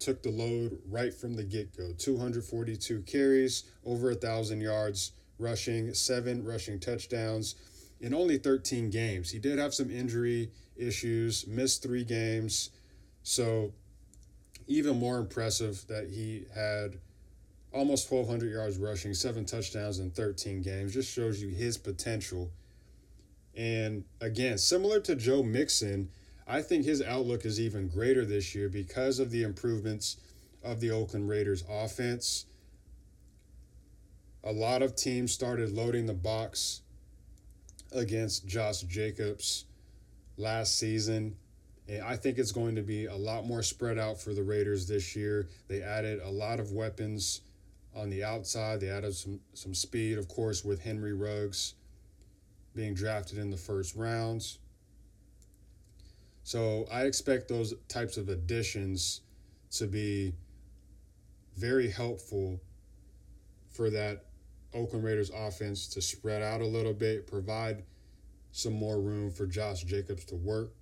took 0.01 0.24
the 0.24 0.31
load 0.31 0.79
right 0.89 1.13
from 1.13 1.36
the 1.36 1.43
get 1.43 1.75
go 1.77 1.93
242 1.98 3.01
carries, 3.03 3.63
over 3.86 4.10
a 4.10 4.13
1,000 4.13 4.60
yards 4.60 5.13
rushing, 5.38 5.93
seven 5.93 6.43
rushing 6.43 6.79
touchdowns 6.79 7.55
in 8.01 8.13
only 8.13 8.38
13 8.38 8.89
games. 8.89 9.31
He 9.31 9.39
did 9.39 9.60
have 9.60 9.74
some 9.74 9.91
injury 9.91 10.51
issues, 10.75 11.46
missed 11.48 11.84
three 11.84 12.03
games. 12.03 12.72
So, 13.24 13.74
even 14.67 14.98
more 14.98 15.17
impressive 15.17 15.86
that 15.88 16.10
he 16.10 16.46
had 16.53 16.98
almost 17.74 18.12
1,200 18.12 18.51
yards 18.51 18.77
rushing, 18.77 19.13
seven 19.13 19.46
touchdowns 19.46 20.00
in 20.00 20.12
13 20.12 20.62
games. 20.62 20.93
Just 20.93 21.12
shows 21.12 21.41
you 21.41 21.50
his 21.50 21.77
potential. 21.77 22.51
And 23.55 24.05
again, 24.20 24.58
similar 24.58 25.00
to 25.01 25.15
Joe 25.15 25.43
Mixon, 25.43 26.10
I 26.51 26.62
think 26.62 26.84
his 26.84 27.01
outlook 27.01 27.46
is 27.46 27.62
even 27.62 27.88
greater 27.88 28.25
this 28.25 28.53
year 28.53 28.67
because 28.67 29.20
of 29.20 29.31
the 29.31 29.43
improvements 29.43 30.17
of 30.62 30.81
the 30.81 30.91
Oakland 30.91 31.29
Raiders 31.29 31.63
offense. 31.70 32.46
A 34.43 34.51
lot 34.51 34.81
of 34.81 34.98
teams 34.98 35.31
started 35.31 35.72
loading 35.72 36.08
the 36.08 36.13
box 36.13 36.81
against 37.93 38.48
Josh 38.48 38.81
Jacobs 38.81 39.63
last 40.36 40.77
season. 40.77 41.38
And 41.88 42.03
I 42.03 42.17
think 42.17 42.38
it's 42.38 42.51
going 42.51 42.75
to 42.75 42.81
be 42.81 43.05
a 43.05 43.15
lot 43.15 43.46
more 43.46 43.63
spread 43.63 43.98
out 43.98 44.20
for 44.20 44.34
the 44.34 44.43
Raiders 44.43 44.89
this 44.89 45.15
year. 45.15 45.48
They 45.70 45.81
added 45.81 46.20
a 46.22 46.29
lot 46.29 46.60
of 46.60 46.74
weapons 46.74 47.41
on 47.96 48.10
the 48.10 48.25
outside. 48.25 48.81
They 48.81 48.89
added 48.89 49.15
some, 49.15 49.39
some 49.53 49.74
speed, 49.74 50.17
of 50.17 50.27
course, 50.27 50.65
with 50.65 50.81
Henry 50.81 51.13
Ruggs 51.13 51.75
being 52.75 52.93
drafted 52.93 53.38
in 53.38 53.51
the 53.51 53.58
first 53.58 53.96
rounds. 53.96 54.58
So 56.51 56.86
I 56.91 57.03
expect 57.03 57.48
those 57.48 57.74
types 57.88 58.17
of 58.17 58.27
additions 58.27 59.22
to 59.77 59.88
be 59.88 60.34
very 61.55 61.89
helpful 61.89 62.60
for 63.70 63.89
that 63.89 64.25
Oakland 64.74 65.05
Raiders 65.05 65.31
offense 65.34 65.88
to 65.93 66.01
spread 66.01 66.41
out 66.41 66.60
a 66.60 66.65
little 66.65 66.93
bit, 66.93 67.25
provide 67.25 67.86
some 68.51 68.74
more 68.74 69.00
room 69.00 69.31
for 69.31 69.46
Josh 69.46 69.84
Jacobs 69.84 70.25
to 70.25 70.36
work, 70.36 70.74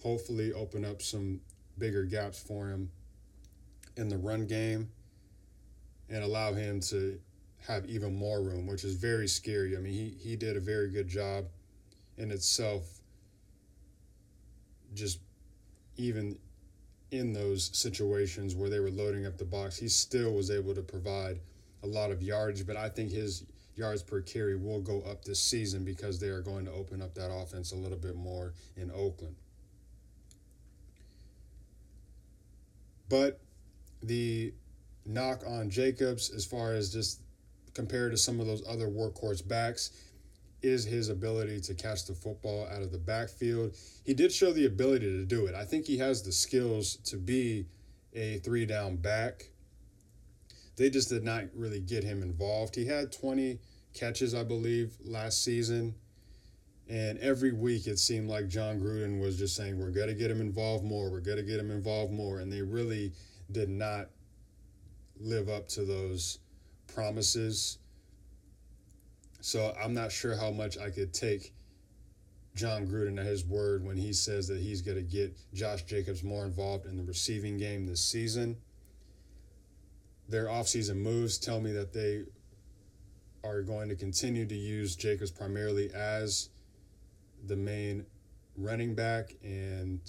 hopefully 0.00 0.52
open 0.52 0.84
up 0.84 1.02
some 1.02 1.40
bigger 1.76 2.04
gaps 2.04 2.40
for 2.40 2.68
him 2.68 2.88
in 3.96 4.08
the 4.08 4.16
run 4.16 4.46
game 4.46 4.88
and 6.08 6.22
allow 6.22 6.52
him 6.52 6.78
to 6.82 7.18
have 7.66 7.84
even 7.86 8.14
more 8.14 8.40
room, 8.40 8.68
which 8.68 8.84
is 8.84 8.94
very 8.94 9.26
scary. 9.26 9.76
I 9.76 9.80
mean, 9.80 9.92
he, 9.92 10.16
he 10.20 10.36
did 10.36 10.56
a 10.56 10.60
very 10.60 10.88
good 10.88 11.08
job 11.08 11.46
in 12.16 12.30
itself 12.30 12.93
just 14.94 15.20
even 15.96 16.38
in 17.10 17.32
those 17.32 17.70
situations 17.72 18.54
where 18.54 18.68
they 18.68 18.80
were 18.80 18.90
loading 18.90 19.26
up 19.26 19.38
the 19.38 19.44
box, 19.44 19.76
he 19.78 19.88
still 19.88 20.32
was 20.32 20.50
able 20.50 20.74
to 20.74 20.82
provide 20.82 21.40
a 21.82 21.86
lot 21.86 22.10
of 22.10 22.22
yards. 22.22 22.62
But 22.62 22.76
I 22.76 22.88
think 22.88 23.10
his 23.10 23.44
yards 23.76 24.02
per 24.02 24.20
carry 24.20 24.56
will 24.56 24.80
go 24.80 25.00
up 25.02 25.24
this 25.24 25.40
season 25.40 25.84
because 25.84 26.18
they 26.18 26.28
are 26.28 26.40
going 26.40 26.64
to 26.64 26.72
open 26.72 27.02
up 27.02 27.14
that 27.14 27.30
offense 27.30 27.72
a 27.72 27.76
little 27.76 27.98
bit 27.98 28.16
more 28.16 28.52
in 28.76 28.90
Oakland. 28.90 29.36
But 33.08 33.40
the 34.02 34.52
knock 35.06 35.42
on 35.46 35.70
Jacobs, 35.70 36.30
as 36.30 36.44
far 36.44 36.72
as 36.72 36.92
just 36.92 37.20
compared 37.74 38.12
to 38.12 38.18
some 38.18 38.40
of 38.40 38.46
those 38.46 38.66
other 38.66 38.88
workhorse 38.88 39.46
backs, 39.46 39.90
is 40.64 40.84
his 40.84 41.08
ability 41.08 41.60
to 41.60 41.74
catch 41.74 42.06
the 42.06 42.14
football 42.14 42.66
out 42.66 42.82
of 42.82 42.90
the 42.90 42.98
backfield. 42.98 43.76
He 44.04 44.14
did 44.14 44.32
show 44.32 44.52
the 44.52 44.66
ability 44.66 45.06
to 45.06 45.24
do 45.24 45.46
it. 45.46 45.54
I 45.54 45.64
think 45.64 45.86
he 45.86 45.98
has 45.98 46.22
the 46.22 46.32
skills 46.32 46.96
to 47.04 47.16
be 47.16 47.66
a 48.14 48.38
three 48.38 48.64
down 48.64 48.96
back. 48.96 49.50
They 50.76 50.90
just 50.90 51.08
did 51.08 51.22
not 51.22 51.44
really 51.54 51.80
get 51.80 52.02
him 52.02 52.22
involved. 52.22 52.74
He 52.74 52.86
had 52.86 53.12
20 53.12 53.60
catches, 53.92 54.34
I 54.34 54.42
believe, 54.42 54.96
last 55.04 55.44
season. 55.44 55.94
And 56.88 57.18
every 57.18 57.52
week 57.52 57.86
it 57.86 57.98
seemed 57.98 58.28
like 58.28 58.48
Jon 58.48 58.80
Gruden 58.80 59.20
was 59.20 59.38
just 59.38 59.56
saying, 59.56 59.78
We're 59.78 59.90
going 59.90 60.08
to 60.08 60.14
get 60.14 60.30
him 60.30 60.40
involved 60.40 60.84
more. 60.84 61.10
We're 61.10 61.20
going 61.20 61.38
to 61.38 61.44
get 61.44 61.60
him 61.60 61.70
involved 61.70 62.12
more. 62.12 62.40
And 62.40 62.52
they 62.52 62.62
really 62.62 63.12
did 63.50 63.68
not 63.68 64.08
live 65.20 65.48
up 65.48 65.68
to 65.68 65.84
those 65.84 66.38
promises. 66.86 67.78
So 69.44 69.76
I'm 69.78 69.92
not 69.92 70.10
sure 70.10 70.34
how 70.34 70.50
much 70.50 70.78
I 70.78 70.88
could 70.88 71.12
take 71.12 71.52
Jon 72.54 72.86
Gruden 72.86 73.20
at 73.20 73.26
his 73.26 73.44
word 73.44 73.84
when 73.84 73.98
he 73.98 74.14
says 74.14 74.48
that 74.48 74.56
he's 74.56 74.80
going 74.80 74.96
to 74.96 75.02
get 75.02 75.36
Josh 75.52 75.82
Jacobs 75.82 76.24
more 76.24 76.46
involved 76.46 76.86
in 76.86 76.96
the 76.96 77.02
receiving 77.02 77.58
game 77.58 77.84
this 77.84 78.02
season. 78.02 78.56
Their 80.30 80.46
offseason 80.46 80.96
moves 80.96 81.36
tell 81.36 81.60
me 81.60 81.72
that 81.72 81.92
they 81.92 82.22
are 83.46 83.60
going 83.60 83.90
to 83.90 83.96
continue 83.96 84.46
to 84.46 84.54
use 84.54 84.96
Jacobs 84.96 85.30
primarily 85.30 85.90
as 85.92 86.48
the 87.46 87.56
main 87.56 88.06
running 88.56 88.94
back 88.94 89.34
and 89.42 90.00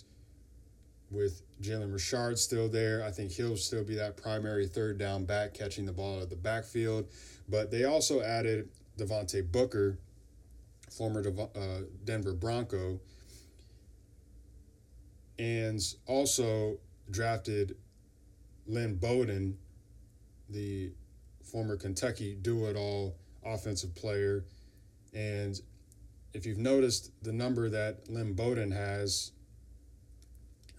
with 1.12 1.42
Jalen 1.62 1.92
Richard 1.92 2.40
still 2.40 2.70
there, 2.70 3.04
I 3.04 3.12
think 3.12 3.32
he'll 3.32 3.58
still 3.58 3.84
be 3.84 3.96
that 3.96 4.16
primary 4.16 4.66
third 4.66 4.98
down 4.98 5.26
back 5.26 5.54
catching 5.54 5.86
the 5.86 5.92
ball 5.92 6.22
of 6.22 6.30
the 6.30 6.38
backfield. 6.38 7.10
But 7.50 7.70
they 7.70 7.84
also 7.84 8.22
added 8.22 8.70
Devontae 8.98 9.52
Booker 9.52 9.98
former 10.96 11.24
uh, 11.56 11.82
Denver 12.04 12.34
Bronco, 12.34 13.00
and 15.38 15.82
also 16.06 16.78
drafted 17.12 17.76
Lynn 18.68 18.96
Bowden, 18.96 19.58
the 20.50 20.92
former 21.44 21.76
Kentucky 21.76 22.38
do 22.42 22.66
it 22.66 22.76
all 22.76 23.16
offensive 23.46 23.94
player. 23.96 24.46
And 25.14 25.60
if 26.34 26.46
you've 26.46 26.58
noticed 26.58 27.12
the 27.22 27.34
number 27.34 27.70
that 27.70 28.10
Lynn 28.10 28.34
Bowden 28.34 28.72
has, 28.72 29.32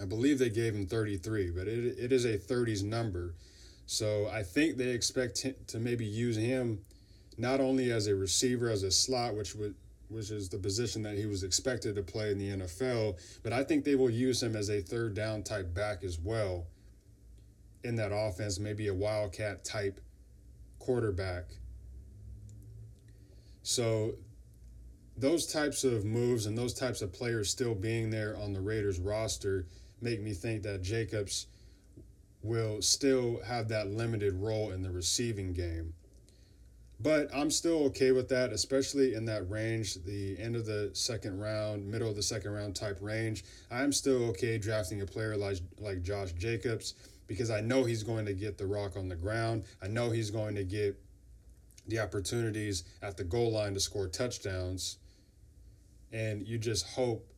I 0.00 0.04
believe 0.04 0.38
they 0.38 0.50
gave 0.50 0.75
him 0.75 0.87
33, 0.87 1.50
but 1.50 1.68
it, 1.68 1.99
it 1.99 2.12
is 2.12 2.25
a 2.25 2.38
30s 2.38 2.82
number. 2.82 3.35
So 3.87 4.28
I 4.32 4.42
think 4.42 4.76
they 4.76 4.90
expect 4.90 5.46
to 5.68 5.78
maybe 5.78 6.04
use 6.04 6.37
him 6.37 6.80
not 7.38 7.61
only 7.61 7.90
as 7.93 8.07
a 8.07 8.14
receiver, 8.14 8.71
as 8.71 8.83
a 8.83 8.90
slot, 8.90 9.35
which 9.35 9.55
would 9.55 9.75
which 10.09 10.31
is 10.31 10.49
the 10.49 10.59
position 10.59 11.02
that 11.02 11.19
he 11.19 11.26
was 11.26 11.43
expected 11.43 11.97
to 11.97 12.02
play 12.02 12.31
in 12.31 12.38
the 12.38 12.64
NFL, 12.64 13.19
but 13.43 13.52
I 13.52 13.64
think 13.64 13.85
they 13.85 13.97
will 13.97 14.11
use 14.11 14.40
him 14.40 14.55
as 14.55 14.71
a 14.71 14.81
third 14.81 15.14
down 15.14 15.43
type 15.43 15.75
back 15.75 16.05
as 16.05 16.16
well 16.19 16.66
in 17.83 17.97
that 17.97 18.12
offense, 18.12 18.61
maybe 18.61 18.87
a 18.87 18.95
wildcat 18.95 19.64
type 19.64 20.00
quarterback. 20.78 21.47
So 23.64 24.14
those 25.16 25.47
types 25.47 25.83
of 25.83 26.05
moves 26.05 26.47
and 26.47 26.57
those 26.57 26.75
types 26.75 27.02
of 27.02 27.12
players 27.12 27.50
still 27.50 27.75
being 27.75 28.11
there 28.11 28.37
on 28.37 28.52
the 28.52 28.61
Raiders 28.61 29.00
roster 29.00 29.66
make 30.00 30.21
me 30.21 30.35
think 30.35 30.62
that 30.62 30.83
Jacobs 30.83 31.47
will 32.43 32.81
still 32.81 33.40
have 33.45 33.69
that 33.69 33.88
limited 33.88 34.35
role 34.35 34.71
in 34.71 34.83
the 34.83 34.90
receiving 34.90 35.52
game. 35.52 35.95
But 36.98 37.28
I'm 37.34 37.50
still 37.50 37.84
okay 37.84 38.12
with 38.12 38.28
that, 38.30 38.52
especially 38.52 39.14
in 39.14 39.26
that 39.26 39.48
range, 39.50 39.96
the 40.04 40.38
end 40.38 40.56
of 40.56 40.64
the 40.64 40.90
second 40.94 41.38
round, 41.38 41.86
middle 41.86 42.08
of 42.08 42.16
the 42.16 42.22
second 42.22 42.52
round 42.52 42.74
type 42.74 42.98
range. 43.02 43.44
I'm 43.70 43.92
still 43.92 44.24
okay 44.30 44.56
drafting 44.56 45.02
a 45.02 45.06
player 45.06 45.36
like 45.36 45.58
like 45.78 46.02
Josh 46.02 46.32
Jacobs 46.32 46.94
because 47.26 47.50
I 47.50 47.60
know 47.60 47.84
he's 47.84 48.02
going 48.02 48.24
to 48.26 48.32
get 48.32 48.56
the 48.56 48.66
rock 48.66 48.96
on 48.96 49.08
the 49.08 49.16
ground. 49.16 49.64
I 49.82 49.88
know 49.88 50.10
he's 50.10 50.30
going 50.30 50.54
to 50.54 50.64
get 50.64 50.98
the 51.86 51.98
opportunities 52.00 52.84
at 53.02 53.16
the 53.16 53.24
goal 53.24 53.52
line 53.52 53.74
to 53.74 53.80
score 53.80 54.08
touchdowns. 54.08 54.98
And 56.12 56.46
you 56.46 56.58
just 56.58 56.86
hope 56.86 57.28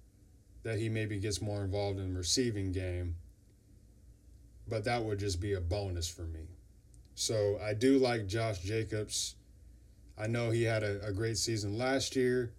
that 0.62 0.78
he 0.78 0.88
maybe 0.88 1.18
gets 1.18 1.40
more 1.40 1.64
involved 1.64 1.98
in 1.98 2.12
the 2.12 2.18
receiving 2.18 2.72
game. 2.72 3.16
But 4.68 4.84
that 4.84 5.02
would 5.02 5.18
just 5.18 5.40
be 5.40 5.54
a 5.54 5.60
bonus 5.60 6.08
for 6.08 6.22
me. 6.22 6.48
So 7.14 7.58
I 7.62 7.74
do 7.74 7.98
like 7.98 8.26
Josh 8.26 8.60
Jacobs. 8.60 9.34
I 10.20 10.26
know 10.26 10.50
he 10.50 10.64
had 10.64 10.82
a, 10.82 11.04
a 11.06 11.12
great 11.12 11.38
season 11.38 11.78
last 11.78 12.16
year, 12.16 12.52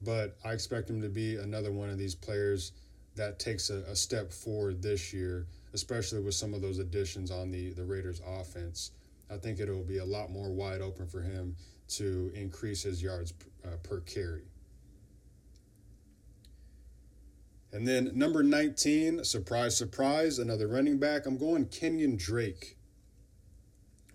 but 0.00 0.36
I 0.44 0.52
expect 0.52 0.88
him 0.88 1.02
to 1.02 1.08
be 1.08 1.36
another 1.36 1.70
one 1.70 1.90
of 1.90 1.98
these 1.98 2.14
players 2.14 2.72
that 3.14 3.38
takes 3.38 3.70
a, 3.70 3.78
a 3.88 3.94
step 3.94 4.32
forward 4.32 4.82
this 4.82 5.12
year, 5.12 5.46
especially 5.74 6.20
with 6.20 6.34
some 6.34 6.54
of 6.54 6.62
those 6.62 6.78
additions 6.78 7.30
on 7.30 7.50
the, 7.50 7.70
the 7.72 7.84
Raiders 7.84 8.22
offense. 8.26 8.92
I 9.30 9.36
think 9.36 9.60
it'll 9.60 9.82
be 9.82 9.98
a 9.98 10.04
lot 10.04 10.30
more 10.30 10.50
wide 10.50 10.80
open 10.80 11.06
for 11.06 11.20
him 11.20 11.56
to 11.88 12.32
increase 12.34 12.82
his 12.82 13.02
yards 13.02 13.34
uh, 13.64 13.76
per 13.82 14.00
carry. 14.00 14.44
And 17.72 17.88
then 17.88 18.10
number 18.14 18.42
19, 18.42 19.24
surprise, 19.24 19.76
surprise, 19.76 20.38
another 20.38 20.68
running 20.68 20.98
back. 20.98 21.24
I'm 21.24 21.38
going 21.38 21.66
Kenyon 21.66 22.16
Drake 22.16 22.76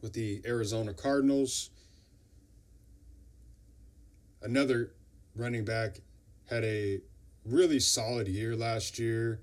with 0.01 0.13
the 0.13 0.41
Arizona 0.45 0.93
Cardinals. 0.93 1.71
Another 4.41 4.91
running 5.36 5.65
back 5.65 6.01
had 6.50 6.63
a 6.63 7.01
really 7.46 7.79
solid 7.79 8.27
year 8.27 8.56
last 8.56 9.00
year. 9.00 9.41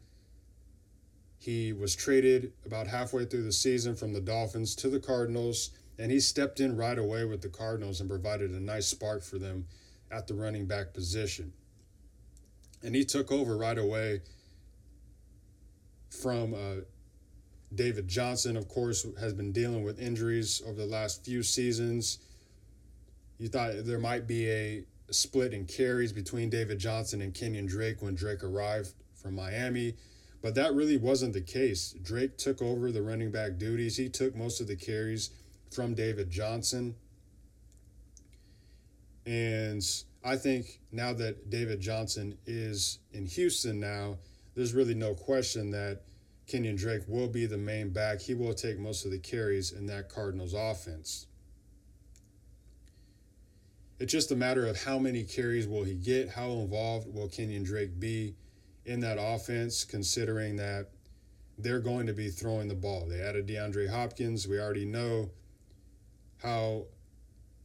He 1.39 1.73
was 1.73 1.95
traded 1.95 2.53
about 2.65 2.87
halfway 2.87 3.27
through 3.27 3.43
the 3.43 3.53
season 3.53 3.95
from 3.95 4.13
the 4.13 4.21
Dolphins 4.21 4.75
to 4.77 4.89
the 4.89 5.01
Cardinals, 5.01 5.71
and 5.99 6.11
he 6.11 6.21
stepped 6.21 6.61
in 6.61 6.77
right 6.77 6.99
away 6.99 7.25
with 7.25 7.43
the 7.43 7.49
Cardinals 7.49 8.01
and 8.01 8.09
provided 8.09 8.51
a 8.51 8.61
nice 8.61 8.87
spark 8.87 9.23
for 9.23 9.39
them 9.39 9.67
at 10.11 10.27
the 10.27 10.35
running 10.35 10.67
back 10.67 10.95
position 10.95 11.53
and 12.85 12.95
he 12.95 13.05
took 13.05 13.33
over 13.33 13.57
right 13.57 13.79
away 13.79 14.21
from 16.11 16.55
uh, 16.55 16.83
David 17.75 18.07
Johnson, 18.07 18.57
of 18.57 18.69
course, 18.69 19.07
has 19.19 19.33
been 19.33 19.51
dealing 19.51 19.83
with 19.83 19.99
injuries 19.99 20.63
over 20.67 20.75
the 20.75 20.87
last 20.87 21.25
few 21.25 21.43
seasons. 21.43 22.19
You 23.39 23.49
thought 23.49 23.73
there 23.85 23.99
might 23.99 24.27
be 24.27 24.49
a 24.51 24.85
split 25.11 25.53
in 25.53 25.67
carries 25.67 26.13
between 26.13 26.51
David 26.51 26.79
Johnson 26.79 27.21
and 27.21 27.35
Kenyon 27.35 27.67
Drake 27.67 28.01
when 28.01 28.15
Drake 28.15 28.43
arrived 28.43 28.93
from 29.15 29.35
Miami, 29.35 29.97
but 30.41 30.55
that 30.55 30.75
really 30.75 30.97
wasn't 30.97 31.33
the 31.33 31.41
case. 31.41 31.95
Drake 32.03 32.37
took 32.37 32.63
over 32.63 32.93
the 32.93 33.03
running 33.03 33.31
back 33.31 33.59
duties, 33.59 33.97
he 33.97 34.09
took 34.09 34.35
most 34.35 34.61
of 34.61 34.67
the 34.67 34.77
carries 34.77 35.31
from 35.71 35.95
David 35.95 36.31
Johnson. 36.31 36.95
And 39.27 39.83
I 40.23 40.37
think 40.37 40.81
now 40.93 41.13
that 41.15 41.51
David 41.51 41.81
Johnson 41.81 42.39
is 42.47 42.99
in 43.13 43.27
Houston 43.27 43.81
now, 43.81 44.19
there's 44.55 44.75
really 44.75 44.95
no 44.95 45.15
question 45.15 45.71
that 45.73 46.03
Kenyon 46.47 46.77
Drake 46.77 47.03
will 47.09 47.29
be 47.29 47.47
the 47.47 47.59
main 47.59 47.91
back. 47.91 48.21
He 48.21 48.35
will 48.35 48.55
take 48.55 48.79
most 48.79 49.05
of 49.05 49.11
the 49.11 49.19
carries 49.19 49.73
in 49.73 49.87
that 49.87 50.09
Cardinals 50.09 50.55
offense. 50.55 51.27
It's 54.05 54.13
just 54.13 54.31
a 54.33 54.37
matter 54.37 54.67
of 54.67 54.85
how 54.85 54.99
many 54.99 55.23
carries 55.25 55.67
will 55.67 55.83
he 55.83 55.95
get, 55.95 56.29
how 56.29 56.51
involved 56.51 57.09
will 57.15 57.27
Kenyon 57.27 57.63
Drake 57.63 57.99
be 57.99 58.35
in 58.85 59.01
that 59.01 59.17
offense, 59.19 59.83
considering 59.83 60.57
that 60.57 60.91
they're 61.57 61.81
going 61.81 62.07
to 62.09 62.13
be 62.13 62.29
throwing 62.29 62.69
the 62.69 62.75
ball. 62.75 63.07
They 63.09 63.23
added 63.23 63.47
DeAndre 63.47 63.89
Hopkins. 63.89 64.47
We 64.47 64.61
already 64.61 64.85
know 64.85 65.31
how 66.43 66.85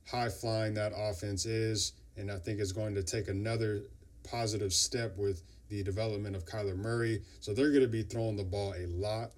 high 0.10 0.30
flying 0.30 0.75
that 0.75 0.93
offense 0.95 1.45
is 1.45 1.91
and 2.15 2.32
I 2.32 2.38
think 2.38 2.62
it's 2.62 2.71
going 2.71 2.95
to 2.95 3.04
take 3.04 3.28
another 3.28 3.82
positive 4.23 4.71
step 4.71 5.17
with 5.17 5.43
the 5.67 5.84
development 5.84 6.38
of 6.38 6.45
Kyler 6.45 6.78
Murray. 6.78 7.21
So 7.41 7.54
they're 7.54 7.71
going 7.71 7.82
to 7.82 7.89
be 7.89 8.04
throwing 8.04 8.38
the 8.38 8.45
ball 8.45 8.73
a 8.78 8.86
lot. 8.86 9.32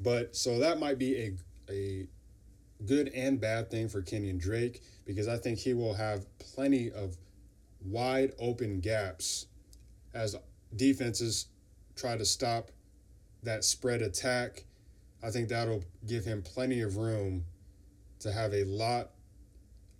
But 0.00 0.34
so 0.34 0.58
that 0.58 0.80
might 0.80 0.98
be 0.98 1.16
a 1.16 1.32
a 1.70 2.06
good 2.84 3.08
and 3.14 3.40
bad 3.40 3.70
thing 3.70 3.88
for 3.88 4.02
Kenyon 4.02 4.38
Drake 4.38 4.82
because 5.04 5.28
I 5.28 5.36
think 5.36 5.58
he 5.58 5.74
will 5.74 5.94
have 5.94 6.26
plenty 6.38 6.90
of 6.90 7.16
wide 7.84 8.32
open 8.38 8.80
gaps 8.80 9.46
as 10.14 10.36
defenses 10.74 11.46
try 11.94 12.16
to 12.16 12.24
stop 12.24 12.70
that 13.42 13.64
spread 13.64 14.02
attack. 14.02 14.64
I 15.22 15.30
think 15.30 15.48
that'll 15.48 15.84
give 16.06 16.24
him 16.24 16.42
plenty 16.42 16.82
of 16.82 16.96
room 16.96 17.44
to 18.20 18.32
have 18.32 18.52
a 18.52 18.64
lot 18.64 19.10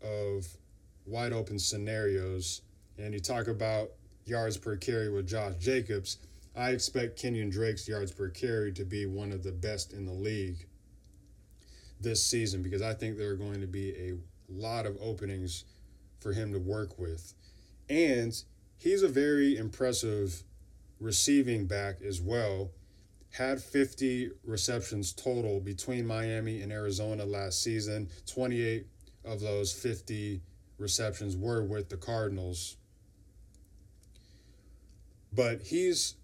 of 0.03 0.47
wide 1.07 1.33
open 1.33 1.59
scenarios, 1.59 2.63
and 2.99 3.15
you 3.15 3.21
talk 3.21 3.47
about 3.47 3.91
yards 4.25 4.57
per 4.57 4.77
carry 4.77 5.09
with 5.09 5.27
Josh 5.27 5.55
Jacobs, 5.59 6.19
I 6.57 6.71
expect 6.71 7.19
Kenyon 7.21 7.51
Drake's 7.51 7.87
yards 7.87 8.13
per 8.13 8.29
carry 8.29 8.73
to 8.73 8.85
be 8.85 9.07
one 9.07 9.31
of 9.31 9.43
the 9.43 9.53
best 9.53 9.93
in 9.93 10.07
the 10.07 10.13
league 10.13 10.67
this 12.01 12.23
season 12.23 12.63
because 12.63 12.83
I 12.83 12.95
think 12.95 13.17
there 13.17 13.31
are 13.31 13.37
going 13.37 13.61
to 13.61 13.67
be 13.67 13.91
a 13.91 14.15
lot 14.49 14.87
of 14.87 14.97
openings 15.01 15.65
for 16.21 16.33
him 16.33 16.53
to 16.53 16.59
work 16.59 16.99
with. 16.99 17.35
And 17.89 18.35
he's 18.79 19.03
a 19.03 19.09
very 19.09 19.57
impressive 19.57 20.43
receiving 21.01 21.67
back 21.67 22.03
as 22.03 22.21
well. 22.21 22.71
Had 23.33 23.61
50 23.61 24.31
receptions 24.45 25.13
total 25.13 25.61
between 25.61 26.07
Miami 26.07 26.63
and 26.63 26.73
Arizona 26.73 27.25
last 27.25 27.63
season. 27.63 28.09
28 28.27 28.87
of 29.25 29.41
those 29.41 29.73
50 29.73 30.41
receptions 30.79 31.37
were 31.37 31.63
with 31.63 31.89
the 31.89 31.97
Cardinals. 31.97 32.77
But 35.33 35.63
he's 35.63 36.15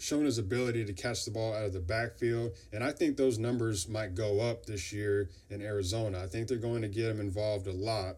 shown 0.00 0.24
his 0.24 0.38
ability 0.38 0.84
to 0.84 0.92
catch 0.92 1.24
the 1.24 1.30
ball 1.30 1.54
out 1.54 1.64
of 1.64 1.72
the 1.72 1.80
backfield. 1.80 2.52
And 2.72 2.82
I 2.82 2.92
think 2.92 3.16
those 3.16 3.38
numbers 3.38 3.88
might 3.88 4.14
go 4.14 4.40
up 4.40 4.66
this 4.66 4.92
year 4.92 5.30
in 5.50 5.62
Arizona. 5.62 6.22
I 6.22 6.26
think 6.26 6.48
they're 6.48 6.58
going 6.58 6.82
to 6.82 6.88
get 6.88 7.10
him 7.10 7.20
involved 7.20 7.66
a 7.66 7.72
lot 7.72 8.16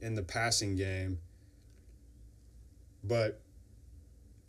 in 0.00 0.14
the 0.14 0.22
passing 0.22 0.76
game. 0.76 1.18
But 3.02 3.40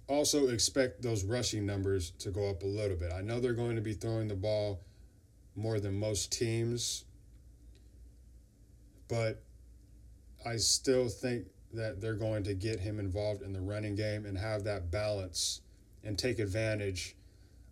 also 0.08 0.48
expect 0.48 1.02
those 1.02 1.24
rushing 1.24 1.66
numbers 1.66 2.12
to 2.20 2.30
go 2.30 2.50
up 2.50 2.64
a 2.64 2.68
little 2.68 2.98
bit. 2.98 3.12
I 3.14 3.22
know 3.22 3.40
they're 3.40 3.54
going 3.54 3.76
to 3.76 3.82
be 3.82 3.94
throwing 3.94 4.28
the 4.28 4.36
ball 4.36 4.82
more 5.56 5.80
than 5.80 6.00
most 6.00 6.32
teams 6.32 7.06
but 9.08 9.44
I 10.46 10.58
still 10.58 11.10
think 11.10 11.48
that 11.76 12.02
they're 12.02 12.14
going 12.14 12.44
to 12.44 12.54
get 12.54 12.80
him 12.80 13.00
involved 13.00 13.42
in 13.42 13.54
the 13.54 13.62
running 13.62 13.96
game 13.96 14.26
and 14.26 14.38
have 14.38 14.64
that 14.64 14.92
balance 14.92 15.62
and 16.04 16.18
take 16.18 16.40
advantage 16.40 17.16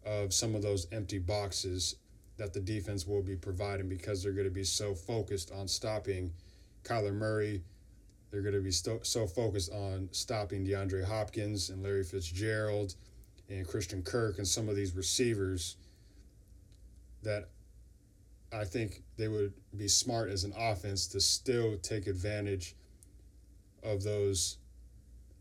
of 0.06 0.34
some 0.34 0.56
of 0.56 0.62
those 0.62 0.88
empty 0.92 1.20
boxes 1.20 1.96
that 2.38 2.54
the 2.54 2.60
defense 2.60 3.08
will 3.08 3.22
be 3.22 3.36
providing 3.36 3.88
because 3.88 4.24
they're 4.24 4.34
going 4.34 4.48
to 4.48 4.52
be 4.52 4.64
so 4.64 4.94
focused 4.94 5.52
on 5.52 5.68
stopping 5.68 6.34
Kyler 6.84 7.14
Murray. 7.14 7.64
They're 8.32 8.42
going 8.42 8.56
to 8.56 8.62
be 8.62 8.72
so, 8.72 9.00
so 9.04 9.28
focused 9.28 9.72
on 9.72 10.10
stopping 10.12 10.66
DeAndre 10.66 11.06
Hopkins 11.06 11.70
and 11.70 11.84
Larry 11.84 12.04
Fitzgerald 12.04 12.96
and 13.50 13.68
Christian 13.68 14.02
Kirk 14.02 14.40
and 14.40 14.48
some 14.48 14.68
of 14.68 14.76
these 14.76 14.96
receivers 14.96 15.78
that 17.22 17.50
I 18.52 18.66
think 18.66 19.04
they 19.18 19.28
would 19.28 19.54
be 19.78 19.88
smart 19.88 20.30
as 20.30 20.44
an 20.44 20.54
offense 20.58 21.08
to 21.08 21.20
still 21.22 21.78
take 21.78 22.08
advantage 22.08 22.76
of 23.84 24.04
those 24.04 24.58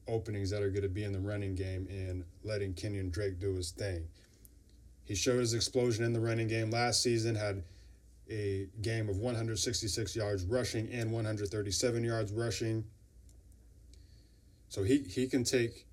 openings 0.08 0.50
that 0.50 0.62
are 0.62 0.70
going 0.70 0.82
to 0.82 0.88
be 0.88 1.04
in 1.04 1.12
the 1.12 1.20
running 1.20 1.54
game 1.54 1.86
and 1.90 2.24
letting 2.42 2.74
Kenyon 2.74 3.10
Drake 3.10 3.38
do 3.38 3.54
his 3.54 3.70
thing. 3.70 4.08
He 5.04 5.14
showed 5.14 5.40
his 5.40 5.54
explosion 5.54 6.04
in 6.04 6.12
the 6.12 6.20
running 6.20 6.48
game 6.48 6.70
last 6.70 7.02
season, 7.02 7.34
had 7.34 7.62
a 8.30 8.68
game 8.80 9.08
of 9.08 9.18
166 9.18 10.16
yards 10.16 10.44
rushing 10.44 10.88
and 10.92 11.12
137 11.12 12.04
yards 12.04 12.32
rushing. 12.32 12.84
So 14.68 14.82
he, 14.82 14.98
he 14.98 15.26
can 15.26 15.44
take 15.44 15.86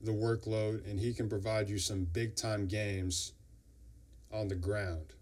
the 0.00 0.12
workload 0.12 0.88
and 0.88 0.98
he 0.98 1.12
can 1.12 1.28
provide 1.28 1.68
you 1.68 1.78
some 1.78 2.04
big 2.04 2.36
time 2.36 2.66
games 2.66 3.32
on 4.32 4.48
the 4.48 4.54
ground. 4.54 5.12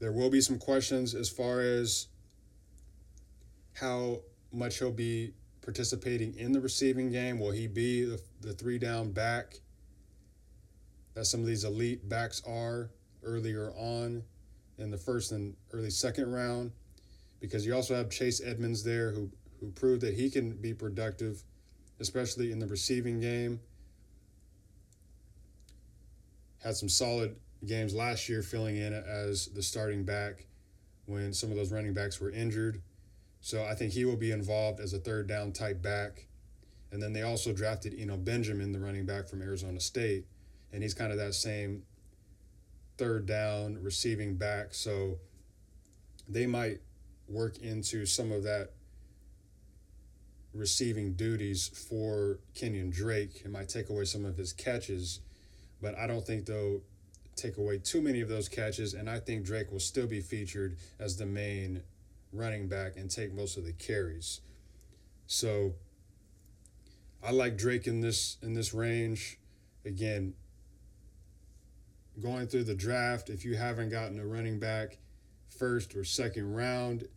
There 0.00 0.12
will 0.12 0.30
be 0.30 0.40
some 0.40 0.58
questions 0.58 1.14
as 1.14 1.28
far 1.28 1.60
as 1.60 2.08
how 3.74 4.20
much 4.52 4.78
he'll 4.78 4.90
be 4.90 5.32
participating 5.62 6.34
in 6.38 6.52
the 6.52 6.60
receiving 6.60 7.10
game. 7.10 7.38
Will 7.38 7.50
he 7.50 7.66
be 7.66 8.04
the, 8.04 8.20
the 8.40 8.52
three 8.52 8.78
down 8.78 9.10
back 9.10 9.60
that 11.14 11.26
some 11.26 11.40
of 11.40 11.46
these 11.46 11.64
elite 11.64 12.08
backs 12.08 12.42
are 12.46 12.90
earlier 13.22 13.72
on 13.76 14.22
in 14.78 14.90
the 14.90 14.96
first 14.96 15.32
and 15.32 15.54
early 15.72 15.90
second 15.90 16.32
round? 16.32 16.72
Because 17.40 17.66
you 17.66 17.74
also 17.74 17.94
have 17.94 18.10
Chase 18.10 18.40
Edmonds 18.42 18.82
there 18.82 19.10
who, 19.10 19.30
who 19.60 19.70
proved 19.72 20.00
that 20.02 20.14
he 20.14 20.30
can 20.30 20.52
be 20.52 20.72
productive, 20.72 21.42
especially 22.00 22.50
in 22.50 22.58
the 22.58 22.66
receiving 22.66 23.20
game. 23.20 23.60
Had 26.64 26.76
some 26.76 26.88
solid 26.88 27.36
games 27.66 27.94
last 27.94 28.28
year 28.28 28.42
filling 28.42 28.76
in 28.76 28.92
as 28.92 29.46
the 29.48 29.62
starting 29.62 30.04
back 30.04 30.46
when 31.06 31.32
some 31.32 31.50
of 31.50 31.56
those 31.56 31.72
running 31.72 31.94
backs 31.94 32.20
were 32.20 32.30
injured. 32.30 32.80
So 33.40 33.64
I 33.64 33.74
think 33.74 33.92
he 33.92 34.04
will 34.04 34.16
be 34.16 34.32
involved 34.32 34.80
as 34.80 34.92
a 34.92 34.98
third 34.98 35.26
down 35.26 35.52
type 35.52 35.80
back. 35.80 36.26
And 36.90 37.02
then 37.02 37.12
they 37.12 37.22
also 37.22 37.52
drafted 37.52 37.94
Eno 37.98 38.16
Benjamin, 38.16 38.72
the 38.72 38.80
running 38.80 39.04
back 39.04 39.28
from 39.28 39.42
Arizona 39.42 39.80
State, 39.80 40.24
and 40.72 40.82
he's 40.82 40.94
kind 40.94 41.12
of 41.12 41.18
that 41.18 41.34
same 41.34 41.82
third 42.96 43.26
down 43.26 43.78
receiving 43.82 44.36
back. 44.36 44.74
So 44.74 45.18
they 46.28 46.46
might 46.46 46.80
work 47.28 47.58
into 47.58 48.06
some 48.06 48.32
of 48.32 48.42
that 48.44 48.70
receiving 50.54 51.12
duties 51.12 51.68
for 51.68 52.38
Kenyon 52.54 52.90
Drake. 52.90 53.42
It 53.44 53.50
might 53.50 53.68
take 53.68 53.90
away 53.90 54.04
some 54.04 54.24
of 54.24 54.36
his 54.36 54.52
catches, 54.52 55.20
but 55.80 55.96
I 55.96 56.06
don't 56.06 56.26
think 56.26 56.46
they'll 56.46 56.80
take 57.36 57.58
away 57.58 57.78
too 57.78 58.00
many 58.00 58.20
of 58.20 58.28
those 58.28 58.48
catches. 58.48 58.94
And 58.94 59.08
I 59.08 59.20
think 59.20 59.44
Drake 59.44 59.70
will 59.70 59.80
still 59.80 60.06
be 60.06 60.20
featured 60.20 60.76
as 60.98 61.16
the 61.16 61.26
main 61.26 61.82
running 62.32 62.68
back 62.68 62.96
and 62.96 63.10
take 63.10 63.32
most 63.32 63.56
of 63.56 63.64
the 63.64 63.72
carries. 63.72 64.40
So 65.26 65.74
I 67.22 67.32
like 67.32 67.56
Drake 67.56 67.86
in 67.86 68.00
this 68.00 68.36
in 68.42 68.54
this 68.54 68.72
range. 68.72 69.38
Again, 69.84 70.34
going 72.20 72.46
through 72.46 72.64
the 72.64 72.74
draft, 72.74 73.30
if 73.30 73.44
you 73.44 73.56
haven't 73.56 73.90
gotten 73.90 74.18
a 74.18 74.26
running 74.26 74.58
back 74.58 74.98
first 75.48 75.94
or 75.94 76.04
second 76.04 76.54
round, 76.54 77.08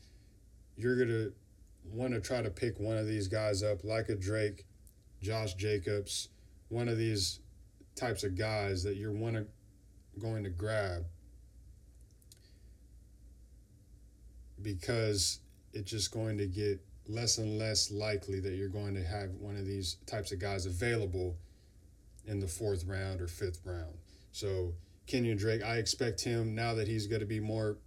you're 0.75 0.97
gonna 0.97 1.29
want 1.91 2.13
to 2.13 2.21
try 2.21 2.41
to 2.41 2.49
pick 2.49 2.79
one 2.79 2.97
of 2.97 3.07
these 3.07 3.27
guys 3.27 3.63
up, 3.63 3.83
like 3.83 4.09
a 4.09 4.15
Drake, 4.15 4.65
Josh 5.21 5.55
Jacobs, 5.55 6.29
one 6.69 6.87
of 6.87 6.97
these 6.97 7.39
types 7.95 8.23
of 8.23 8.37
guys 8.37 8.83
that 8.83 8.95
you're 8.95 9.11
want 9.11 9.35
to 9.35 9.45
going 10.19 10.43
to 10.43 10.49
grab 10.49 11.05
because 14.63 15.39
it's 15.73 15.89
just 15.89 16.11
going 16.11 16.37
to 16.37 16.47
get 16.47 16.79
less 17.07 17.37
and 17.37 17.57
less 17.57 17.91
likely 17.91 18.39
that 18.39 18.53
you're 18.53 18.69
going 18.69 18.93
to 18.95 19.03
have 19.03 19.31
one 19.39 19.55
of 19.55 19.65
these 19.65 19.97
types 20.05 20.31
of 20.31 20.39
guys 20.39 20.65
available 20.65 21.35
in 22.25 22.39
the 22.39 22.47
fourth 22.47 22.85
round 22.85 23.21
or 23.21 23.27
fifth 23.27 23.59
round. 23.65 23.97
So 24.31 24.73
Kenyon 25.07 25.37
Drake, 25.37 25.63
I 25.63 25.77
expect 25.77 26.23
him 26.23 26.55
now 26.55 26.73
that 26.75 26.87
he's 26.87 27.07
going 27.07 27.21
to 27.21 27.25
be 27.25 27.39
more 27.39 27.77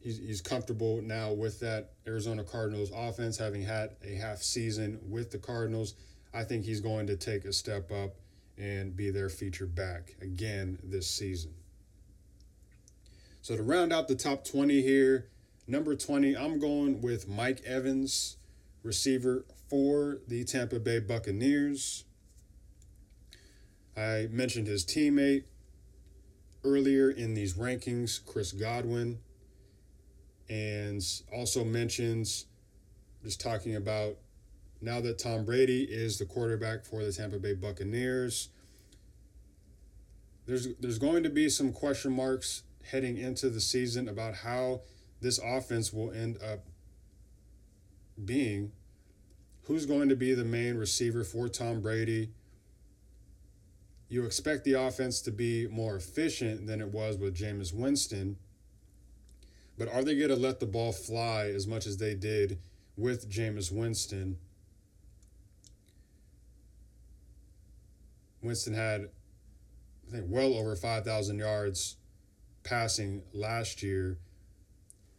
he's, 0.00 0.18
he's 0.18 0.40
comfortable 0.40 1.02
now 1.02 1.32
with 1.32 1.58
that 1.60 1.92
Arizona 2.06 2.44
Cardinals 2.44 2.92
offense, 2.94 3.36
having 3.36 3.62
had 3.62 3.96
a 4.04 4.14
half 4.14 4.38
season 4.38 5.00
with 5.08 5.30
the 5.30 5.38
Cardinals. 5.38 5.94
I 6.32 6.44
think 6.44 6.64
he's 6.64 6.80
going 6.80 7.06
to 7.08 7.16
take 7.16 7.44
a 7.44 7.52
step 7.52 7.90
up 7.90 8.14
and 8.56 8.96
be 8.96 9.10
their 9.10 9.28
feature 9.28 9.66
back 9.66 10.14
again 10.20 10.78
this 10.84 11.10
season. 11.10 11.52
So 13.44 13.58
to 13.58 13.62
round 13.62 13.92
out 13.92 14.08
the 14.08 14.14
top 14.14 14.42
20 14.46 14.80
here, 14.80 15.28
number 15.66 15.94
20, 15.94 16.34
I'm 16.34 16.58
going 16.58 17.02
with 17.02 17.28
Mike 17.28 17.60
Evans, 17.66 18.38
receiver 18.82 19.44
for 19.68 20.20
the 20.26 20.44
Tampa 20.44 20.80
Bay 20.80 20.98
Buccaneers. 20.98 22.04
I 23.94 24.28
mentioned 24.30 24.66
his 24.66 24.86
teammate 24.86 25.44
earlier 26.64 27.10
in 27.10 27.34
these 27.34 27.52
rankings, 27.52 28.18
Chris 28.24 28.50
Godwin, 28.52 29.18
and 30.48 31.02
also 31.30 31.64
mentions 31.64 32.46
just 33.22 33.42
talking 33.42 33.76
about 33.76 34.16
now 34.80 35.02
that 35.02 35.18
Tom 35.18 35.44
Brady 35.44 35.82
is 35.82 36.16
the 36.18 36.24
quarterback 36.24 36.86
for 36.86 37.04
the 37.04 37.12
Tampa 37.12 37.38
Bay 37.38 37.52
Buccaneers. 37.52 38.48
There's 40.46 40.68
there's 40.80 40.98
going 40.98 41.24
to 41.24 41.30
be 41.30 41.50
some 41.50 41.74
question 41.74 42.12
marks 42.12 42.62
heading 42.90 43.16
into 43.16 43.48
the 43.50 43.60
season 43.60 44.08
about 44.08 44.34
how 44.34 44.80
this 45.20 45.38
offense 45.38 45.92
will 45.92 46.12
end 46.12 46.38
up 46.42 46.60
being. 48.22 48.72
Who's 49.64 49.86
going 49.86 50.10
to 50.10 50.16
be 50.16 50.34
the 50.34 50.44
main 50.44 50.76
receiver 50.76 51.24
for 51.24 51.48
Tom 51.48 51.80
Brady? 51.80 52.30
You 54.08 54.24
expect 54.24 54.64
the 54.64 54.74
offense 54.74 55.20
to 55.22 55.30
be 55.30 55.66
more 55.68 55.96
efficient 55.96 56.66
than 56.66 56.80
it 56.80 56.92
was 56.92 57.16
with 57.16 57.34
Jameis 57.34 57.72
Winston. 57.72 58.36
But 59.78 59.88
are 59.88 60.04
they 60.04 60.14
going 60.14 60.28
to 60.28 60.36
let 60.36 60.60
the 60.60 60.66
ball 60.66 60.92
fly 60.92 61.46
as 61.46 61.66
much 61.66 61.86
as 61.86 61.96
they 61.96 62.14
did 62.14 62.58
with 62.96 63.28
Jameis 63.28 63.72
Winston? 63.72 64.38
Winston 68.42 68.74
had, 68.74 69.08
I 70.06 70.12
think, 70.12 70.26
well 70.28 70.54
over 70.54 70.76
5,000 70.76 71.38
yards 71.38 71.96
passing 72.64 73.22
last 73.32 73.82
year. 73.82 74.18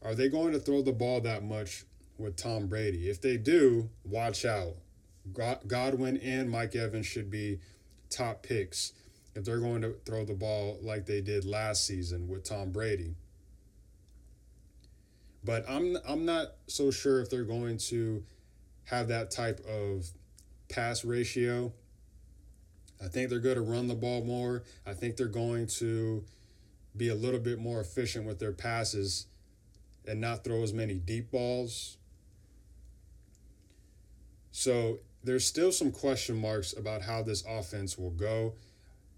Are 0.01 0.15
they 0.15 0.29
going 0.29 0.53
to 0.53 0.59
throw 0.59 0.81
the 0.81 0.91
ball 0.91 1.21
that 1.21 1.43
much 1.43 1.85
with 2.17 2.35
Tom 2.35 2.67
Brady? 2.67 3.09
If 3.09 3.21
they 3.21 3.37
do, 3.37 3.89
watch 4.03 4.45
out. 4.45 4.75
Godwin 5.67 6.17
and 6.17 6.49
Mike 6.49 6.75
Evans 6.75 7.07
should 7.07 7.31
be 7.31 7.59
top 8.09 8.43
picks 8.43 8.93
if 9.33 9.43
they're 9.43 9.59
going 9.59 9.81
to 9.81 9.95
throw 10.05 10.23
the 10.23 10.33
ball 10.33 10.77
like 10.81 11.05
they 11.05 11.21
did 11.21 11.45
last 11.45 11.85
season 11.85 12.27
with 12.27 12.43
Tom 12.43 12.71
Brady. 12.71 13.15
But 15.43 15.65
I'm 15.69 15.97
I'm 16.07 16.25
not 16.25 16.53
so 16.67 16.89
sure 16.89 17.21
if 17.21 17.29
they're 17.29 17.43
going 17.43 17.77
to 17.89 18.23
have 18.85 19.07
that 19.09 19.31
type 19.31 19.59
of 19.67 20.05
pass 20.69 21.03
ratio. 21.05 21.73
I 23.03 23.07
think 23.07 23.29
they're 23.29 23.39
going 23.39 23.55
to 23.55 23.61
run 23.61 23.87
the 23.87 23.95
ball 23.95 24.23
more. 24.23 24.63
I 24.85 24.93
think 24.93 25.17
they're 25.17 25.27
going 25.27 25.67
to 25.79 26.23
be 26.97 27.09
a 27.09 27.15
little 27.15 27.39
bit 27.39 27.59
more 27.59 27.79
efficient 27.79 28.25
with 28.25 28.39
their 28.39 28.51
passes 28.51 29.27
and 30.07 30.21
not 30.21 30.43
throw 30.43 30.63
as 30.63 30.73
many 30.73 30.95
deep 30.95 31.31
balls. 31.31 31.97
So 34.51 34.99
there's 35.23 35.45
still 35.45 35.71
some 35.71 35.91
question 35.91 36.37
marks 36.37 36.73
about 36.73 37.01
how 37.01 37.23
this 37.23 37.43
offense 37.47 37.97
will 37.97 38.11
go. 38.11 38.53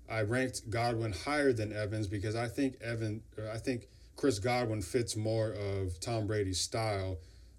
I 0.10 0.22
ranked 0.22 0.70
Godwin 0.70 1.12
higher 1.12 1.52
than 1.52 1.74
Evans 1.74 2.08
because 2.08 2.36
I 2.36 2.48
think 2.48 2.82
Evan 2.82 3.22
I 3.52 3.58
think 3.58 3.88
Chris 4.16 4.40
Godwin 4.40 4.82
fits 4.82 5.16
more 5.16 5.52
of 5.52 6.00
Tom 6.00 6.26
Brady's 6.26 6.62
style, 6.62 7.18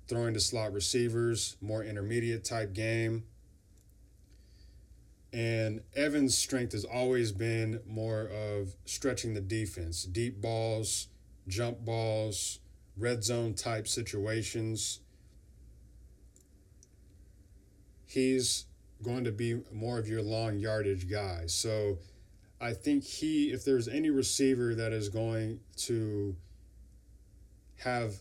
throwing 0.09 0.35
to 0.35 0.41
slot 0.41 0.73
receivers, 0.73 1.57
more 1.61 1.85
intermediate 1.85 2.45
type 2.45 2.73
game. 2.73 3.25
And 5.33 5.83
Evans' 5.95 6.37
strength 6.37 6.73
has 6.73 6.85
always 6.85 7.33
been 7.33 7.81
more 7.87 8.23
of 8.29 8.77
stretching 8.87 9.35
the 9.35 9.41
defense, 9.41 10.05
deep 10.05 10.41
balls, 10.41 11.09
jump 11.47 11.85
balls, 11.85 12.61
red 12.97 13.23
zone 13.23 13.55
type 13.55 13.87
situations. 13.87 15.01
He's 18.07 18.65
going 19.03 19.25
to 19.25 19.33
be 19.33 19.61
more 19.73 19.99
of 19.99 20.09
your 20.09 20.23
long 20.23 20.59
yardage 20.59 21.11
guy. 21.11 21.45
So 21.47 21.99
I 22.61 22.73
think 22.73 23.05
he, 23.05 23.53
if 23.53 23.65
there's 23.65 23.87
any 23.87 24.11
receiver 24.11 24.75
that 24.75 24.93
is 24.93 25.09
going 25.09 25.61
to 25.77 26.37
have 27.77 28.17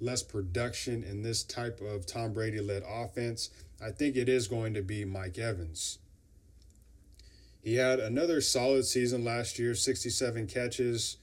less 0.00 0.22
production 0.22 1.04
in 1.04 1.22
this 1.22 1.42
type 1.42 1.80
of 1.80 2.06
Tom 2.06 2.32
Brady 2.32 2.60
led 2.60 2.82
offense, 2.88 3.50
I 3.84 3.90
think 3.90 4.16
it 4.16 4.28
is 4.28 4.48
going 4.48 4.74
to 4.74 4.82
be 4.82 5.04
Mike 5.04 5.38
Evans. 5.38 5.98
He 7.62 7.76
had 7.76 8.00
another 8.00 8.40
solid 8.40 8.84
season 8.86 9.24
last 9.24 9.58
year 9.58 9.74
67 9.74 10.48
catches, 10.48 11.18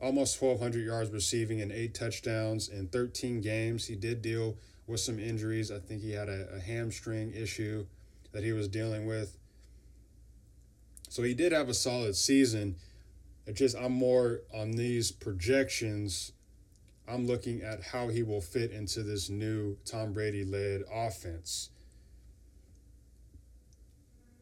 almost 0.00 0.42
1,200 0.42 0.84
yards 0.84 1.10
receiving, 1.10 1.60
and 1.60 1.70
eight 1.70 1.94
touchdowns 1.94 2.68
in 2.68 2.88
13 2.88 3.40
games. 3.40 3.86
He 3.86 3.94
did 3.94 4.22
deal 4.22 4.56
with 4.88 4.98
some 4.98 5.20
injuries. 5.20 5.70
I 5.70 5.78
think 5.78 6.02
he 6.02 6.10
had 6.12 6.28
a, 6.28 6.48
a 6.56 6.58
hamstring 6.58 7.32
issue 7.32 7.86
that 8.32 8.42
he 8.42 8.52
was 8.52 8.66
dealing 8.66 9.06
with. 9.06 9.38
So 11.08 11.22
he 11.22 11.34
did 11.34 11.52
have 11.52 11.68
a 11.68 11.74
solid 11.74 12.16
season. 12.16 12.74
It 13.46 13.54
just 13.54 13.76
I'm 13.76 13.92
more 13.92 14.40
on 14.52 14.72
these 14.72 15.12
projections. 15.12 16.32
I'm 17.06 17.26
looking 17.26 17.62
at 17.62 17.82
how 17.82 18.08
he 18.08 18.22
will 18.22 18.40
fit 18.40 18.72
into 18.72 19.02
this 19.02 19.28
new 19.28 19.76
Tom 19.84 20.12
Brady 20.12 20.44
led 20.44 20.82
offense. 20.92 21.70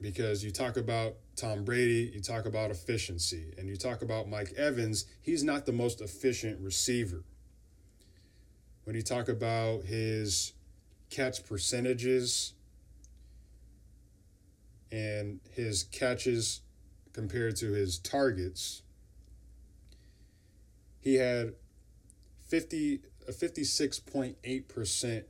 Because 0.00 0.42
you 0.42 0.50
talk 0.50 0.76
about 0.76 1.16
Tom 1.36 1.64
Brady, 1.64 2.10
you 2.14 2.20
talk 2.20 2.46
about 2.46 2.70
efficiency, 2.70 3.52
and 3.58 3.68
you 3.68 3.76
talk 3.76 4.00
about 4.02 4.28
Mike 4.28 4.52
Evans, 4.56 5.04
he's 5.20 5.44
not 5.44 5.66
the 5.66 5.72
most 5.72 6.00
efficient 6.00 6.58
receiver. 6.60 7.22
When 8.84 8.96
you 8.96 9.02
talk 9.02 9.28
about 9.28 9.84
his 9.84 10.54
catch 11.10 11.44
percentages, 11.44 12.54
and 14.92 15.40
his 15.52 15.84
catches 15.84 16.62
compared 17.12 17.56
to 17.56 17.72
his 17.72 17.98
targets, 17.98 18.82
he 21.00 21.16
had 21.16 21.54
50 22.48 23.00
a 23.28 23.32
56.8% 23.32 25.24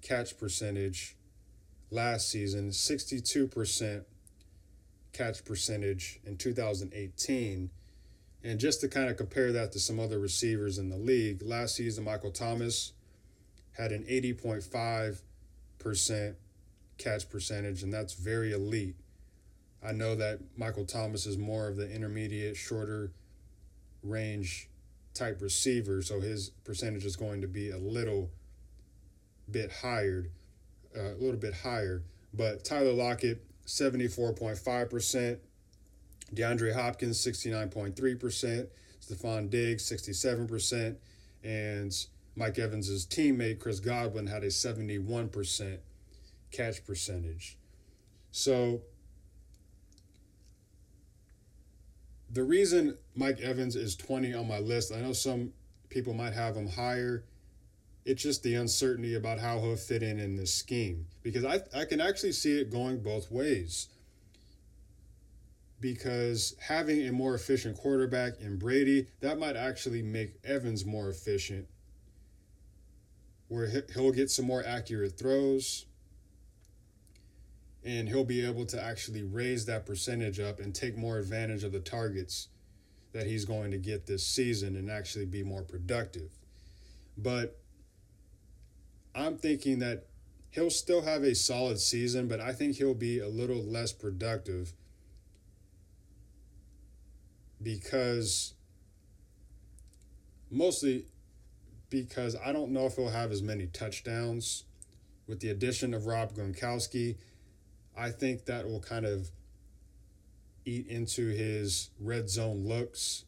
catch 0.00 0.38
percentage 0.38 1.16
last 1.92 2.30
season, 2.30 2.70
62% 2.70 4.04
catch 5.12 5.44
percentage 5.44 6.20
in 6.24 6.36
2018. 6.36 7.70
And 8.44 8.58
just 8.58 8.80
to 8.80 8.88
kind 8.88 9.08
of 9.08 9.16
compare 9.16 9.52
that 9.52 9.70
to 9.72 9.78
some 9.78 10.00
other 10.00 10.18
receivers 10.18 10.78
in 10.78 10.88
the 10.88 10.96
league, 10.96 11.42
last 11.42 11.76
season 11.76 12.02
Michael 12.04 12.32
Thomas 12.32 12.92
had 13.72 13.92
an 13.92 14.04
80.5% 14.04 16.34
catch 16.98 17.30
percentage, 17.30 17.82
and 17.82 17.92
that's 17.92 18.14
very 18.14 18.52
elite. 18.52 18.96
I 19.84 19.90
know 19.92 20.14
that 20.14 20.38
Michael 20.56 20.86
Thomas 20.86 21.26
is 21.26 21.36
more 21.36 21.66
of 21.68 21.76
the 21.76 21.90
intermediate, 21.90 22.56
shorter 22.56 23.10
range 24.02 24.70
type 25.14 25.42
receiver, 25.42 26.02
so 26.02 26.20
his 26.20 26.50
percentage 26.64 27.04
is 27.04 27.16
going 27.16 27.42
to 27.42 27.48
be 27.48 27.70
a 27.70 27.78
little 27.78 28.30
bit 29.50 29.72
higher, 29.82 30.26
uh, 30.96 31.14
a 31.14 31.18
little 31.20 31.40
bit 31.40 31.54
higher. 31.54 32.02
But 32.34 32.64
Tyler 32.64 32.92
Lockett, 32.92 33.44
74.5%, 33.66 35.38
DeAndre 36.34 36.74
Hopkins, 36.74 37.24
69.3%, 37.24 38.66
Stefon 39.00 39.50
Diggs, 39.50 39.90
67%, 39.90 40.96
and 41.44 42.06
Mike 42.36 42.58
Evans' 42.58 43.06
teammate 43.06 43.58
Chris 43.58 43.80
Godwin 43.80 44.26
had 44.26 44.42
a 44.42 44.48
71% 44.48 45.78
catch 46.50 46.84
percentage. 46.86 47.58
So 48.30 48.82
the 52.30 52.42
reason 52.42 52.96
Mike 53.14 53.40
Evans 53.40 53.76
is 53.76 53.94
20 53.96 54.32
on 54.34 54.48
my 54.48 54.58
list, 54.58 54.92
I 54.92 55.00
know 55.00 55.12
some 55.12 55.52
people 55.90 56.14
might 56.14 56.32
have 56.32 56.56
him 56.56 56.68
higher. 56.68 57.24
It's 58.04 58.22
just 58.22 58.42
the 58.42 58.54
uncertainty 58.54 59.14
about 59.14 59.38
how 59.38 59.60
he'll 59.60 59.76
fit 59.76 60.02
in 60.02 60.18
in 60.18 60.36
this 60.36 60.52
scheme 60.52 61.06
because 61.22 61.44
I, 61.44 61.60
I 61.74 61.84
can 61.84 62.00
actually 62.00 62.32
see 62.32 62.60
it 62.60 62.70
going 62.70 63.00
both 63.00 63.30
ways. 63.30 63.88
Because 65.80 66.54
having 66.60 67.06
a 67.08 67.12
more 67.12 67.34
efficient 67.34 67.76
quarterback 67.76 68.40
in 68.40 68.56
Brady, 68.56 69.08
that 69.20 69.38
might 69.38 69.56
actually 69.56 70.02
make 70.02 70.34
Evans 70.44 70.84
more 70.84 71.08
efficient, 71.08 71.66
where 73.48 73.68
he'll 73.92 74.12
get 74.12 74.30
some 74.30 74.46
more 74.46 74.64
accurate 74.64 75.18
throws 75.18 75.86
and 77.84 78.08
he'll 78.08 78.24
be 78.24 78.44
able 78.44 78.64
to 78.66 78.82
actually 78.82 79.22
raise 79.22 79.66
that 79.66 79.86
percentage 79.86 80.38
up 80.38 80.60
and 80.60 80.74
take 80.74 80.96
more 80.96 81.18
advantage 81.18 81.64
of 81.64 81.72
the 81.72 81.80
targets 81.80 82.48
that 83.12 83.26
he's 83.26 83.44
going 83.44 83.70
to 83.70 83.78
get 83.78 84.06
this 84.06 84.26
season 84.26 84.76
and 84.76 84.90
actually 84.90 85.26
be 85.26 85.42
more 85.42 85.62
productive. 85.62 86.30
But 87.18 87.58
I'm 89.14 89.36
thinking 89.36 89.78
that 89.80 90.06
he'll 90.50 90.70
still 90.70 91.02
have 91.02 91.22
a 91.22 91.34
solid 91.34 91.78
season, 91.78 92.28
but 92.28 92.40
I 92.40 92.52
think 92.52 92.76
he'll 92.76 92.94
be 92.94 93.18
a 93.18 93.28
little 93.28 93.62
less 93.62 93.92
productive 93.92 94.72
because 97.62 98.54
mostly 100.50 101.06
because 101.90 102.36
I 102.44 102.52
don't 102.52 102.70
know 102.70 102.86
if 102.86 102.96
he'll 102.96 103.10
have 103.10 103.30
as 103.30 103.42
many 103.42 103.66
touchdowns 103.66 104.64
with 105.26 105.40
the 105.40 105.50
addition 105.50 105.94
of 105.94 106.06
Rob 106.06 106.34
Gronkowski 106.34 107.16
I 107.96 108.10
think 108.10 108.46
that 108.46 108.66
will 108.66 108.80
kind 108.80 109.04
of 109.04 109.30
eat 110.64 110.86
into 110.88 111.28
his 111.28 111.90
red 112.00 112.30
zone 112.30 112.66
looks. 112.66 113.24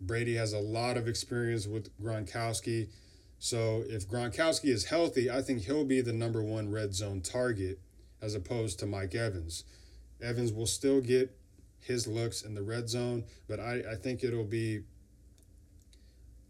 Brady 0.00 0.34
has 0.36 0.52
a 0.52 0.58
lot 0.58 0.96
of 0.96 1.08
experience 1.08 1.66
with 1.66 1.90
Gronkowski. 2.00 2.88
So 3.46 3.84
if 3.88 4.08
Gronkowski 4.08 4.70
is 4.70 4.86
healthy, 4.86 5.30
I 5.30 5.40
think 5.40 5.62
he'll 5.62 5.84
be 5.84 6.00
the 6.00 6.12
number 6.12 6.42
one 6.42 6.68
red 6.68 6.96
zone 6.96 7.20
target 7.20 7.78
as 8.20 8.34
opposed 8.34 8.80
to 8.80 8.86
Mike 8.86 9.14
Evans. 9.14 9.62
Evans 10.20 10.52
will 10.52 10.66
still 10.66 11.00
get 11.00 11.30
his 11.78 12.08
looks 12.08 12.42
in 12.42 12.56
the 12.56 12.62
red 12.62 12.88
zone, 12.88 13.22
but 13.46 13.60
I, 13.60 13.84
I 13.92 13.94
think 13.94 14.24
it'll 14.24 14.42
be 14.42 14.80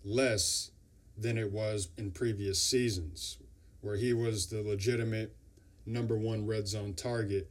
less 0.07 0.71
than 1.19 1.37
it 1.37 1.53
was 1.53 1.91
in 1.99 2.13
previous 2.13 2.59
seasons, 2.63 3.37
where 3.83 3.97
he 3.97 4.15
was 4.15 4.47
the 4.47 4.63
legitimate 4.63 5.37
number 5.85 6.17
one 6.17 6.47
red 6.47 6.67
zone 6.67 6.95
target, 6.95 7.51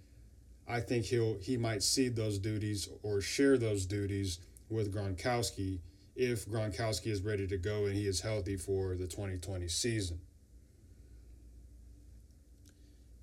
I 0.67 0.79
think 0.79 1.05
he'll 1.05 1.38
he 1.39 1.55
might 1.55 1.84
cede 1.84 2.15
those 2.15 2.39
duties 2.39 2.89
or 3.03 3.21
share 3.21 3.60
those 3.60 3.86
duties 3.86 4.39
with 4.71 4.91
Gronkowski 4.91 5.81
if 6.15 6.45
Gronkowski 6.45 7.08
is 7.08 7.21
ready 7.21 7.45
to 7.47 7.58
go 7.58 7.86
and 7.86 7.95
he 7.95 8.08
is 8.08 8.21
healthy 8.21 8.56
for 8.56 8.95
the 8.95 9.08
2020 9.08 9.67
season. 9.67 10.19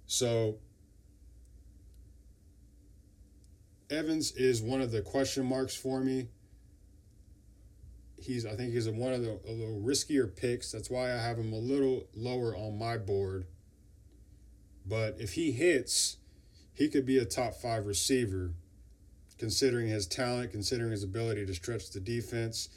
So 0.07 0.59
Evans 3.91 4.33
is 4.33 4.61
one 4.61 4.83
of 4.83 4.91
the 4.91 5.01
question 5.01 5.47
marks 5.47 5.75
for 5.75 6.01
me. 6.01 6.29
He's 8.19 8.45
I 8.45 8.55
think 8.55 8.73
he's 8.73 8.89
one 8.89 9.15
of 9.15 9.23
the 9.23 9.41
a 9.49 9.53
little 9.53 9.81
riskier 9.81 10.35
picks. 10.35 10.71
That's 10.71 10.91
why 10.91 11.13
I 11.13 11.17
have 11.17 11.39
him 11.39 11.53
a 11.53 11.59
little 11.59 12.07
lower 12.15 12.55
on 12.55 12.79
my 12.79 12.99
board. 12.99 13.47
But 14.87 15.17
if 15.19 15.33
he 15.33 15.53
hits, 15.53 16.19
he 16.75 16.89
could 16.89 17.07
be 17.07 17.19
a 17.19 17.25
top 17.25 17.55
five 17.55 17.87
receiver, 17.87 18.53
considering 19.39 19.89
his 19.89 20.07
talent, 20.07 20.53
considering 20.53 20.91
his 20.91 21.03
ability 21.03 21.47
to 21.47 21.55
stretch 21.55 21.91
the 21.91 22.01
defense 22.01 22.69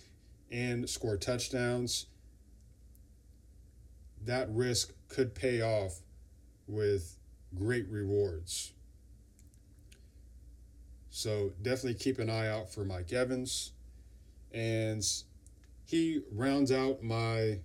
and 0.51 0.89
score 0.89 1.17
touchdowns. 1.17 2.07
That 4.23 4.47
risk 4.49 4.93
could 5.07 5.35
pay 5.35 5.61
off 5.61 6.01
with 6.67 7.17
great 7.55 7.87
rewards. 7.89 8.73
So 11.09 11.53
definitely 11.61 11.93
keep 11.93 12.19
an 12.19 12.29
eye 12.29 12.47
out 12.47 12.69
for 12.69 12.83
Mike 12.83 13.13
Evans. 13.13 13.71
And 14.51 15.03
he 15.85 16.21
rounds 16.31 16.71
out 16.71 17.03
my 17.03 17.59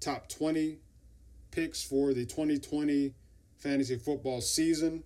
top 0.00 0.28
20 0.28 0.78
picks 1.50 1.82
for 1.82 2.12
the 2.12 2.26
2020 2.26 3.14
fantasy 3.56 3.96
football 3.96 4.40
season. 4.40 5.04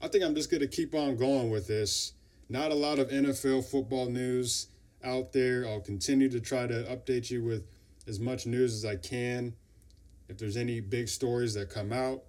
I 0.00 0.08
think 0.08 0.24
I'm 0.24 0.34
just 0.34 0.50
going 0.50 0.60
to 0.60 0.66
keep 0.66 0.94
on 0.94 1.16
going 1.16 1.50
with 1.50 1.66
this. 1.66 2.12
Not 2.48 2.70
a 2.70 2.74
lot 2.74 2.98
of 2.98 3.08
NFL 3.08 3.64
football 3.64 4.06
news 4.06 4.68
out 5.04 5.32
there. 5.32 5.66
I'll 5.66 5.80
continue 5.80 6.28
to 6.30 6.40
try 6.40 6.66
to 6.66 6.84
update 6.84 7.30
you 7.30 7.42
with 7.42 7.64
as 8.06 8.20
much 8.20 8.46
news 8.46 8.74
as 8.74 8.84
I 8.84 8.96
can 8.96 9.54
if 10.28 10.38
there's 10.38 10.56
any 10.56 10.80
big 10.80 11.08
stories 11.08 11.54
that 11.54 11.70
come 11.70 11.92
out. 11.92 12.22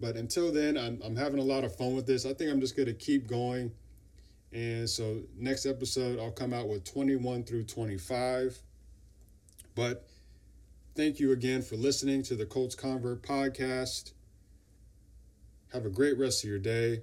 But 0.00 0.16
until 0.16 0.52
then, 0.52 0.76
I'm, 0.76 1.00
I'm 1.04 1.16
having 1.16 1.38
a 1.38 1.44
lot 1.44 1.64
of 1.64 1.74
fun 1.76 1.94
with 1.94 2.06
this. 2.06 2.24
I 2.24 2.32
think 2.32 2.50
I'm 2.50 2.60
just 2.60 2.76
going 2.76 2.86
to 2.86 2.94
keep 2.94 3.26
going. 3.26 3.72
And 4.52 4.88
so, 4.88 5.22
next 5.36 5.66
episode, 5.66 6.18
I'll 6.18 6.30
come 6.30 6.54
out 6.54 6.68
with 6.68 6.84
21 6.84 7.44
through 7.44 7.64
25. 7.64 8.58
But 9.74 10.08
Thank 10.98 11.20
you 11.20 11.30
again 11.30 11.62
for 11.62 11.76
listening 11.76 12.24
to 12.24 12.34
the 12.34 12.44
Colts 12.44 12.74
Convert 12.74 13.22
podcast. 13.22 14.14
Have 15.72 15.86
a 15.86 15.90
great 15.90 16.18
rest 16.18 16.42
of 16.42 16.50
your 16.50 16.58
day. 16.58 17.02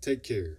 Take 0.00 0.22
care. 0.22 0.56